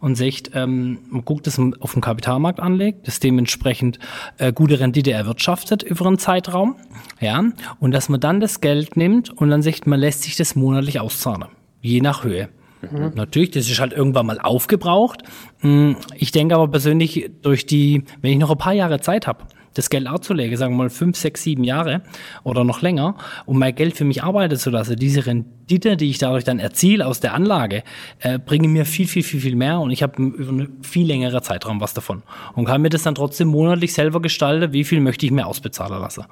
und 0.00 0.16
sagt, 0.16 0.52
ähm, 0.54 0.98
man 1.10 1.24
guckt, 1.24 1.46
dass 1.46 1.58
man 1.58 1.74
auf 1.80 1.92
dem 1.92 2.02
Kapitalmarkt 2.02 2.60
anlegt, 2.60 3.06
das 3.06 3.20
dementsprechend 3.20 3.98
äh, 4.38 4.52
gute 4.52 4.80
Rendite 4.80 5.12
erwirtschaftet 5.12 5.82
über 5.82 6.06
einen 6.06 6.18
Zeitraum, 6.18 6.76
ja, 7.20 7.44
und 7.80 7.90
dass 7.92 8.08
man 8.08 8.20
dann 8.20 8.40
das 8.40 8.60
Geld 8.60 8.96
nimmt 8.96 9.30
und 9.30 9.50
dann 9.50 9.62
sagt, 9.62 9.86
man 9.86 10.00
lässt 10.00 10.22
sich 10.22 10.36
das 10.36 10.56
monatlich 10.56 11.00
auszahlen, 11.00 11.46
je 11.80 12.00
nach 12.00 12.24
Höhe. 12.24 12.48
Mhm. 12.82 13.12
Natürlich, 13.14 13.50
das 13.50 13.68
ist 13.68 13.80
halt 13.80 13.92
irgendwann 13.92 14.26
mal 14.26 14.38
aufgebraucht. 14.38 15.22
Hm, 15.60 15.96
ich 16.14 16.30
denke 16.30 16.54
aber 16.54 16.68
persönlich, 16.68 17.30
durch 17.42 17.66
die, 17.66 18.04
wenn 18.20 18.32
ich 18.32 18.38
noch 18.38 18.50
ein 18.50 18.58
paar 18.58 18.74
Jahre 18.74 19.00
Zeit 19.00 19.26
habe, 19.26 19.44
das 19.76 19.90
Geld 19.90 20.06
anzulegen, 20.06 20.56
sagen 20.56 20.74
wir 20.74 20.84
mal 20.84 20.90
fünf, 20.90 21.16
sechs, 21.16 21.42
sieben 21.42 21.64
Jahre 21.64 22.02
oder 22.44 22.64
noch 22.64 22.82
länger, 22.82 23.16
um 23.44 23.58
mein 23.58 23.74
Geld 23.74 23.96
für 23.96 24.04
mich 24.04 24.22
arbeiten 24.22 24.56
zu 24.56 24.70
lassen, 24.70 24.96
diese 24.96 25.26
Rendite, 25.26 25.96
die 25.96 26.10
ich 26.10 26.18
dadurch 26.18 26.44
dann 26.44 26.58
erziele 26.58 27.06
aus 27.06 27.20
der 27.20 27.34
Anlage, 27.34 27.82
äh, 28.20 28.38
bringen 28.38 28.72
mir 28.72 28.86
viel, 28.86 29.06
viel, 29.06 29.22
viel, 29.22 29.40
viel 29.40 29.56
mehr 29.56 29.80
und 29.80 29.90
ich 29.90 30.02
habe 30.02 30.22
über 30.22 30.50
einen 30.50 30.82
viel 30.82 31.06
längeren 31.06 31.42
Zeitraum 31.42 31.80
was 31.80 31.94
davon 31.94 32.22
und 32.54 32.64
kann 32.64 32.82
mir 32.82 32.88
das 32.88 33.02
dann 33.02 33.14
trotzdem 33.14 33.48
monatlich 33.48 33.92
selber 33.92 34.20
gestalten, 34.20 34.72
wie 34.72 34.84
viel 34.84 35.00
möchte 35.00 35.26
ich 35.26 35.32
mir 35.32 35.46
ausbezahlen 35.46 36.00
lassen. 36.00 36.24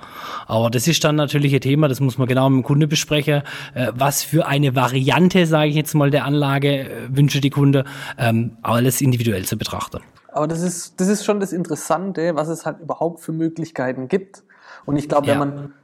Aber 0.47 0.71
das 0.71 0.89
ist 0.89 1.05
dann 1.05 1.17
natürlich 1.17 1.55
ein 1.55 1.61
Thema, 1.61 1.89
das 1.89 2.01
muss 2.01 2.19
man 2.19 2.27
genau 2.29 2.49
mit 2.49 2.63
dem 2.63 2.67
Kunde 2.67 2.87
besprechen, 2.87 3.43
äh, 3.75 3.93
was 3.95 4.23
für 4.23 4.47
eine 4.47 4.75
Variante, 4.75 5.47
sage 5.47 5.71
ich 5.71 5.77
jetzt 5.77 5.95
mal, 5.95 6.11
der 6.11 6.25
Anlage 6.25 6.81
äh, 6.81 6.89
wünsche 7.09 7.41
die 7.41 7.51
Kunde, 7.51 7.85
ähm, 8.19 8.57
alles 8.63 9.01
individuell 9.01 9.45
zu 9.45 9.57
betrachten. 9.57 10.01
Aber 10.35 10.49
das 10.49 10.63
ist, 10.63 11.01
das 11.01 11.07
ist 11.07 11.25
schon 11.25 11.39
das 11.39 11.53
Interessante, 11.53 12.35
was 12.35 12.49
es 12.49 12.67
halt 12.67 12.81
überhaupt 12.81 13.21
für 13.21 13.31
Möglichkeiten 13.31 14.09
gibt. 14.09 14.43
Und 14.85 14.97
ich 14.97 15.09
glaube, 15.09 15.29
ja. 15.29 15.33
wenn 15.33 15.39
man 15.39 15.75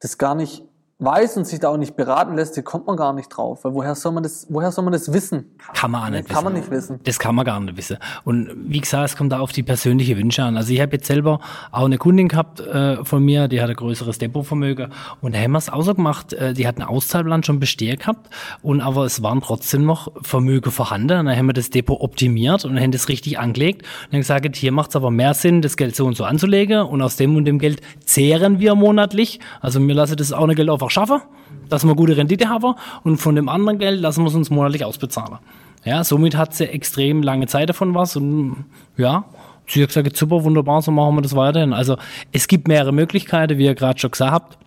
das 0.00 0.18
gar 0.18 0.34
nicht 0.34 0.62
weiß 1.04 1.36
und 1.36 1.46
sich 1.46 1.60
da 1.60 1.68
auch 1.68 1.76
nicht 1.76 1.96
beraten 1.96 2.34
lässt, 2.34 2.54
hier 2.54 2.62
kommt 2.62 2.86
man 2.86 2.96
gar 2.96 3.12
nicht 3.12 3.28
drauf. 3.28 3.64
Weil 3.64 3.74
woher 3.74 3.94
soll 3.94 4.12
man 4.12 4.22
das, 4.22 4.46
woher 4.48 4.72
soll 4.72 4.84
man 4.84 4.92
das 4.92 5.12
wissen? 5.12 5.56
Kann 5.74 5.90
man 5.90 6.04
auch 6.04 6.10
nicht 6.10 6.28
Kann 6.28 6.36
wissen. 6.36 6.44
man 6.44 6.52
nicht 6.54 6.70
wissen. 6.70 7.00
Das 7.04 7.18
kann 7.18 7.34
man 7.34 7.44
gar 7.44 7.60
nicht 7.60 7.76
wissen. 7.76 7.98
Und 8.24 8.50
wie 8.56 8.80
gesagt, 8.80 9.04
es 9.10 9.16
kommt 9.16 9.32
da 9.32 9.40
auf 9.40 9.52
die 9.52 9.62
persönliche 9.62 10.16
Wünsche 10.16 10.42
an. 10.42 10.56
Also 10.56 10.72
ich 10.72 10.80
habe 10.80 10.96
jetzt 10.96 11.06
selber 11.06 11.40
auch 11.72 11.84
eine 11.84 11.98
Kundin 11.98 12.28
gehabt 12.28 12.60
äh, 12.60 13.04
von 13.04 13.24
mir, 13.24 13.48
die 13.48 13.60
hat 13.60 13.70
ein 13.70 13.76
größeres 13.76 14.18
Depotvermögen 14.18 14.92
und 15.20 15.34
da 15.34 15.38
haben 15.38 15.52
wir 15.52 15.58
es 15.58 15.68
auch 15.68 15.82
so 15.82 15.94
gemacht, 15.94 16.32
äh, 16.32 16.54
die 16.54 16.66
hat 16.66 16.76
einen 16.78 16.88
Auszahlplan 16.88 17.42
schon 17.42 17.60
bestehen 17.60 17.98
gehabt 17.98 18.30
und 18.62 18.80
aber 18.80 19.04
es 19.04 19.22
waren 19.22 19.40
trotzdem 19.40 19.84
noch 19.84 20.12
Vermögen 20.22 20.70
vorhanden. 20.70 21.18
Und 21.20 21.26
dann 21.26 21.36
haben 21.36 21.46
wir 21.46 21.52
das 21.52 21.70
Depot 21.70 22.00
optimiert 22.00 22.64
und 22.64 22.80
haben 22.80 22.92
das 22.92 23.08
richtig 23.08 23.38
angelegt 23.38 23.82
und 24.06 24.12
dann 24.12 24.20
gesagt, 24.20 24.56
hier 24.56 24.72
macht 24.72 24.90
es 24.90 24.96
aber 24.96 25.10
mehr 25.10 25.34
Sinn, 25.34 25.62
das 25.62 25.76
Geld 25.76 25.96
so 25.96 26.06
und 26.06 26.16
so 26.16 26.24
anzulegen 26.24 26.82
und 26.82 27.02
aus 27.02 27.16
dem 27.16 27.36
und 27.36 27.44
dem 27.44 27.58
Geld 27.58 27.80
zehren 28.04 28.58
wir 28.58 28.74
monatlich. 28.74 29.40
Also 29.60 29.80
mir 29.80 29.94
lasse 29.94 30.16
das 30.16 30.32
auch 30.32 30.44
eine 30.44 30.54
Geld 30.54 30.70
einfach 30.70 30.90
schaffen, 30.94 31.20
dass 31.68 31.84
wir 31.84 31.94
gute 31.94 32.16
Rendite 32.16 32.48
haben 32.48 32.74
und 33.02 33.18
von 33.18 33.34
dem 33.34 33.48
anderen 33.48 33.78
Geld 33.78 34.00
lassen 34.00 34.22
wir 34.22 34.28
es 34.28 34.34
uns 34.34 34.50
monatlich 34.50 34.84
ausbezahlen. 34.84 35.38
Ja, 35.84 36.02
somit 36.02 36.36
hat 36.36 36.54
sie 36.54 36.64
extrem 36.64 37.22
lange 37.22 37.46
Zeit 37.46 37.68
davon 37.68 37.94
was 37.94 38.16
und 38.16 38.64
ja, 38.96 39.24
sie 39.66 39.82
hat 39.82 39.88
gesagt, 39.88 40.16
super, 40.16 40.44
wunderbar, 40.44 40.80
so 40.80 40.90
machen 40.90 41.16
wir 41.16 41.22
das 41.22 41.36
weiterhin. 41.36 41.72
Also 41.72 41.96
es 42.32 42.48
gibt 42.48 42.68
mehrere 42.68 42.92
Möglichkeiten, 42.92 43.58
wie 43.58 43.64
ihr 43.66 43.74
gerade 43.74 43.98
schon 43.98 44.10
gesagt 44.10 44.32
habt. 44.32 44.58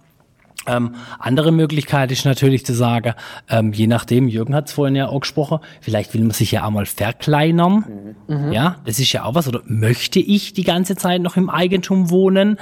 Ähm, 0.68 0.96
andere 1.18 1.52
Möglichkeit 1.52 2.12
ist 2.12 2.26
natürlich 2.26 2.66
zu 2.66 2.74
sagen, 2.74 3.14
ähm, 3.50 3.72
je 3.72 3.88
nachdem, 3.88 4.28
Jürgen 4.28 4.54
hat 4.54 4.68
es 4.68 4.74
vorhin 4.74 4.96
ja 4.96 5.08
auch 5.08 5.22
gesprochen, 5.22 5.60
vielleicht 5.80 6.14
will 6.14 6.22
man 6.22 6.32
sich 6.32 6.52
ja 6.52 6.66
auch 6.66 6.72
mal 6.72 6.86
verkleinern. 6.86 8.16
Mhm. 8.28 8.52
Ja, 8.52 8.76
das 8.86 9.00
ist 9.00 9.14
ja 9.14 9.24
auch 9.24 9.34
was. 9.34 9.48
Oder 9.48 9.62
möchte 9.66 10.20
ich 10.20 10.54
die 10.54 10.64
ganze 10.64 10.98
Zeit 10.98 11.22
noch 11.22 11.38
im 11.38 11.50
Eigentum 11.50 12.10
wohnen? 12.10 12.58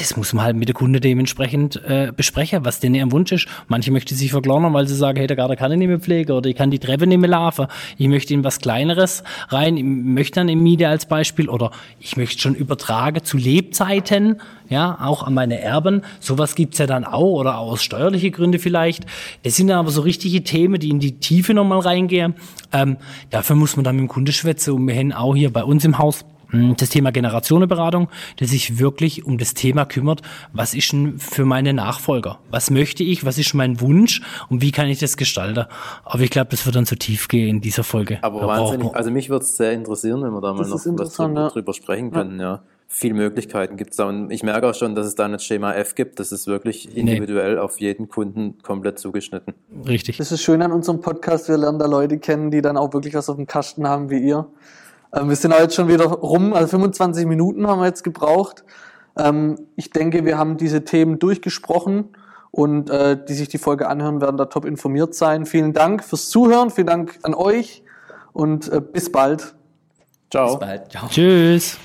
Das 0.00 0.16
muss 0.16 0.32
man 0.32 0.44
halt 0.44 0.56
mit 0.56 0.66
der 0.66 0.74
Kunde 0.74 0.98
dementsprechend 0.98 1.76
äh, 1.84 2.10
besprechen, 2.16 2.64
was 2.64 2.80
denn 2.80 2.94
ihr 2.94 3.10
Wunsch 3.12 3.32
ist. 3.32 3.46
Manche 3.68 3.92
möchten 3.92 4.14
sich 4.14 4.30
verkleinern, 4.30 4.72
weil 4.72 4.88
sie 4.88 4.96
sagen, 4.96 5.18
hey, 5.18 5.26
der 5.26 5.36
Garten 5.36 5.56
kann 5.56 5.70
ich 5.72 5.78
nicht 5.78 5.88
mehr 5.88 6.00
pflegen 6.00 6.32
oder 6.32 6.48
ich 6.48 6.56
kann 6.56 6.70
die 6.70 6.78
Treppe 6.78 7.06
nicht 7.06 7.18
mehr 7.18 7.28
laufen. 7.28 7.66
Ich 7.98 8.08
möchte 8.08 8.32
in 8.32 8.42
was 8.42 8.60
Kleineres 8.60 9.22
rein, 9.48 9.76
ich 9.76 9.84
möchte 9.84 10.40
dann 10.40 10.48
im 10.48 10.62
Miete 10.62 10.88
als 10.88 11.06
Beispiel 11.06 11.50
oder 11.50 11.70
ich 12.00 12.16
möchte 12.16 12.40
schon 12.40 12.54
übertragen 12.54 13.22
zu 13.22 13.36
Lebzeiten, 13.36 14.40
ja, 14.70 14.98
auch 15.02 15.22
an 15.22 15.34
meine 15.34 15.60
Erben. 15.60 16.02
Sowas 16.18 16.54
gibt's 16.54 16.78
ja 16.78 16.86
dann 16.86 17.04
auch 17.04 17.40
oder 17.40 17.58
aus 17.58 17.82
steuerliche 17.82 18.30
Gründe 18.30 18.58
vielleicht. 18.58 19.04
Das 19.42 19.56
sind 19.56 19.68
dann 19.68 19.78
aber 19.78 19.90
so 19.90 20.00
richtige 20.00 20.42
Themen, 20.42 20.80
die 20.80 20.88
in 20.88 21.00
die 21.00 21.18
Tiefe 21.18 21.52
nochmal 21.52 21.80
reingehen. 21.80 22.34
Ähm, 22.72 22.96
dafür 23.28 23.56
muss 23.56 23.76
man 23.76 23.84
dann 23.84 23.96
mit 23.96 24.04
dem 24.04 24.08
Kunde 24.08 24.32
schwätzen 24.32 24.72
und 24.72 24.86
wir 24.86 24.94
haben 24.94 25.12
auch 25.12 25.34
hier 25.34 25.52
bei 25.52 25.64
uns 25.64 25.84
im 25.84 25.98
Haus 25.98 26.24
das 26.52 26.88
Thema 26.90 27.10
Generationenberatung, 27.12 28.08
der 28.38 28.46
sich 28.46 28.78
wirklich 28.78 29.24
um 29.24 29.38
das 29.38 29.54
Thema 29.54 29.84
kümmert, 29.84 30.22
was 30.52 30.74
ist 30.74 30.92
denn 30.92 31.18
für 31.18 31.44
meine 31.44 31.72
Nachfolger? 31.72 32.38
Was 32.50 32.70
möchte 32.70 33.02
ich? 33.02 33.24
Was 33.24 33.38
ist 33.38 33.54
mein 33.54 33.80
Wunsch? 33.80 34.22
Und 34.48 34.62
wie 34.62 34.72
kann 34.72 34.86
ich 34.88 34.98
das 34.98 35.16
gestalten? 35.16 35.66
Aber 36.04 36.22
ich 36.22 36.30
glaube, 36.30 36.50
das 36.50 36.66
wird 36.66 36.76
dann 36.76 36.86
zu 36.86 36.96
tief 36.96 37.28
gehen 37.28 37.48
in 37.48 37.60
dieser 37.60 37.84
Folge. 37.84 38.18
Aber 38.22 38.46
wahnsinnig, 38.46 38.94
also 38.94 39.10
mich 39.10 39.30
würde 39.30 39.44
es 39.44 39.56
sehr 39.56 39.72
interessieren, 39.72 40.22
wenn 40.22 40.32
wir 40.32 40.40
da 40.40 40.52
mal 40.52 40.66
noch 40.66 40.72
was 40.72 41.52
drüber, 41.52 41.72
sprechen 41.72 42.10
können, 42.10 42.38
ja. 42.40 42.54
ja. 42.54 42.62
Viele 42.92 43.14
Möglichkeiten 43.14 43.76
gibt 43.76 43.92
es 43.92 43.98
da. 43.98 44.08
Und 44.08 44.32
ich 44.32 44.42
merke 44.42 44.68
auch 44.68 44.74
schon, 44.74 44.96
dass 44.96 45.06
es 45.06 45.14
da 45.14 45.28
nicht 45.28 45.44
Schema 45.44 45.72
F 45.74 45.94
gibt. 45.94 46.18
Das 46.18 46.32
ist 46.32 46.48
wirklich 46.48 46.96
individuell 46.96 47.54
nee. 47.54 47.60
auf 47.60 47.80
jeden 47.80 48.08
Kunden 48.08 48.58
komplett 48.64 48.98
zugeschnitten. 48.98 49.54
Richtig. 49.86 50.16
Das 50.16 50.32
ist 50.32 50.42
schön 50.42 50.60
an 50.60 50.72
unserem 50.72 51.00
Podcast. 51.00 51.48
Wir 51.48 51.56
lernen 51.56 51.78
da 51.78 51.86
Leute 51.86 52.18
kennen, 52.18 52.50
die 52.50 52.62
dann 52.62 52.76
auch 52.76 52.92
wirklich 52.92 53.14
was 53.14 53.28
auf 53.28 53.36
dem 53.36 53.46
Kasten 53.46 53.86
haben 53.86 54.10
wie 54.10 54.18
ihr. 54.18 54.48
Ähm, 55.14 55.28
wir 55.28 55.36
sind 55.36 55.54
heute 55.54 55.74
schon 55.74 55.88
wieder 55.88 56.06
rum, 56.06 56.52
also 56.52 56.68
25 56.68 57.26
Minuten 57.26 57.66
haben 57.66 57.80
wir 57.80 57.86
jetzt 57.86 58.04
gebraucht. 58.04 58.64
Ähm, 59.18 59.58
ich 59.76 59.90
denke, 59.90 60.24
wir 60.24 60.38
haben 60.38 60.56
diese 60.56 60.84
Themen 60.84 61.18
durchgesprochen 61.18 62.10
und 62.50 62.90
äh, 62.90 63.16
die 63.28 63.34
sich 63.34 63.48
die 63.48 63.58
Folge 63.58 63.88
anhören, 63.88 64.20
werden 64.20 64.36
da 64.36 64.46
top 64.46 64.64
informiert 64.64 65.14
sein. 65.14 65.46
Vielen 65.46 65.72
Dank 65.72 66.04
fürs 66.04 66.28
Zuhören, 66.28 66.70
vielen 66.70 66.86
Dank 66.86 67.18
an 67.22 67.34
euch 67.34 67.82
und 68.32 68.70
äh, 68.72 68.80
bis 68.80 69.10
bald. 69.10 69.54
Ciao. 70.30 70.56
Bis 70.56 70.58
bald. 70.58 70.90
Ciao. 70.90 71.08
Tschüss. 71.08 71.78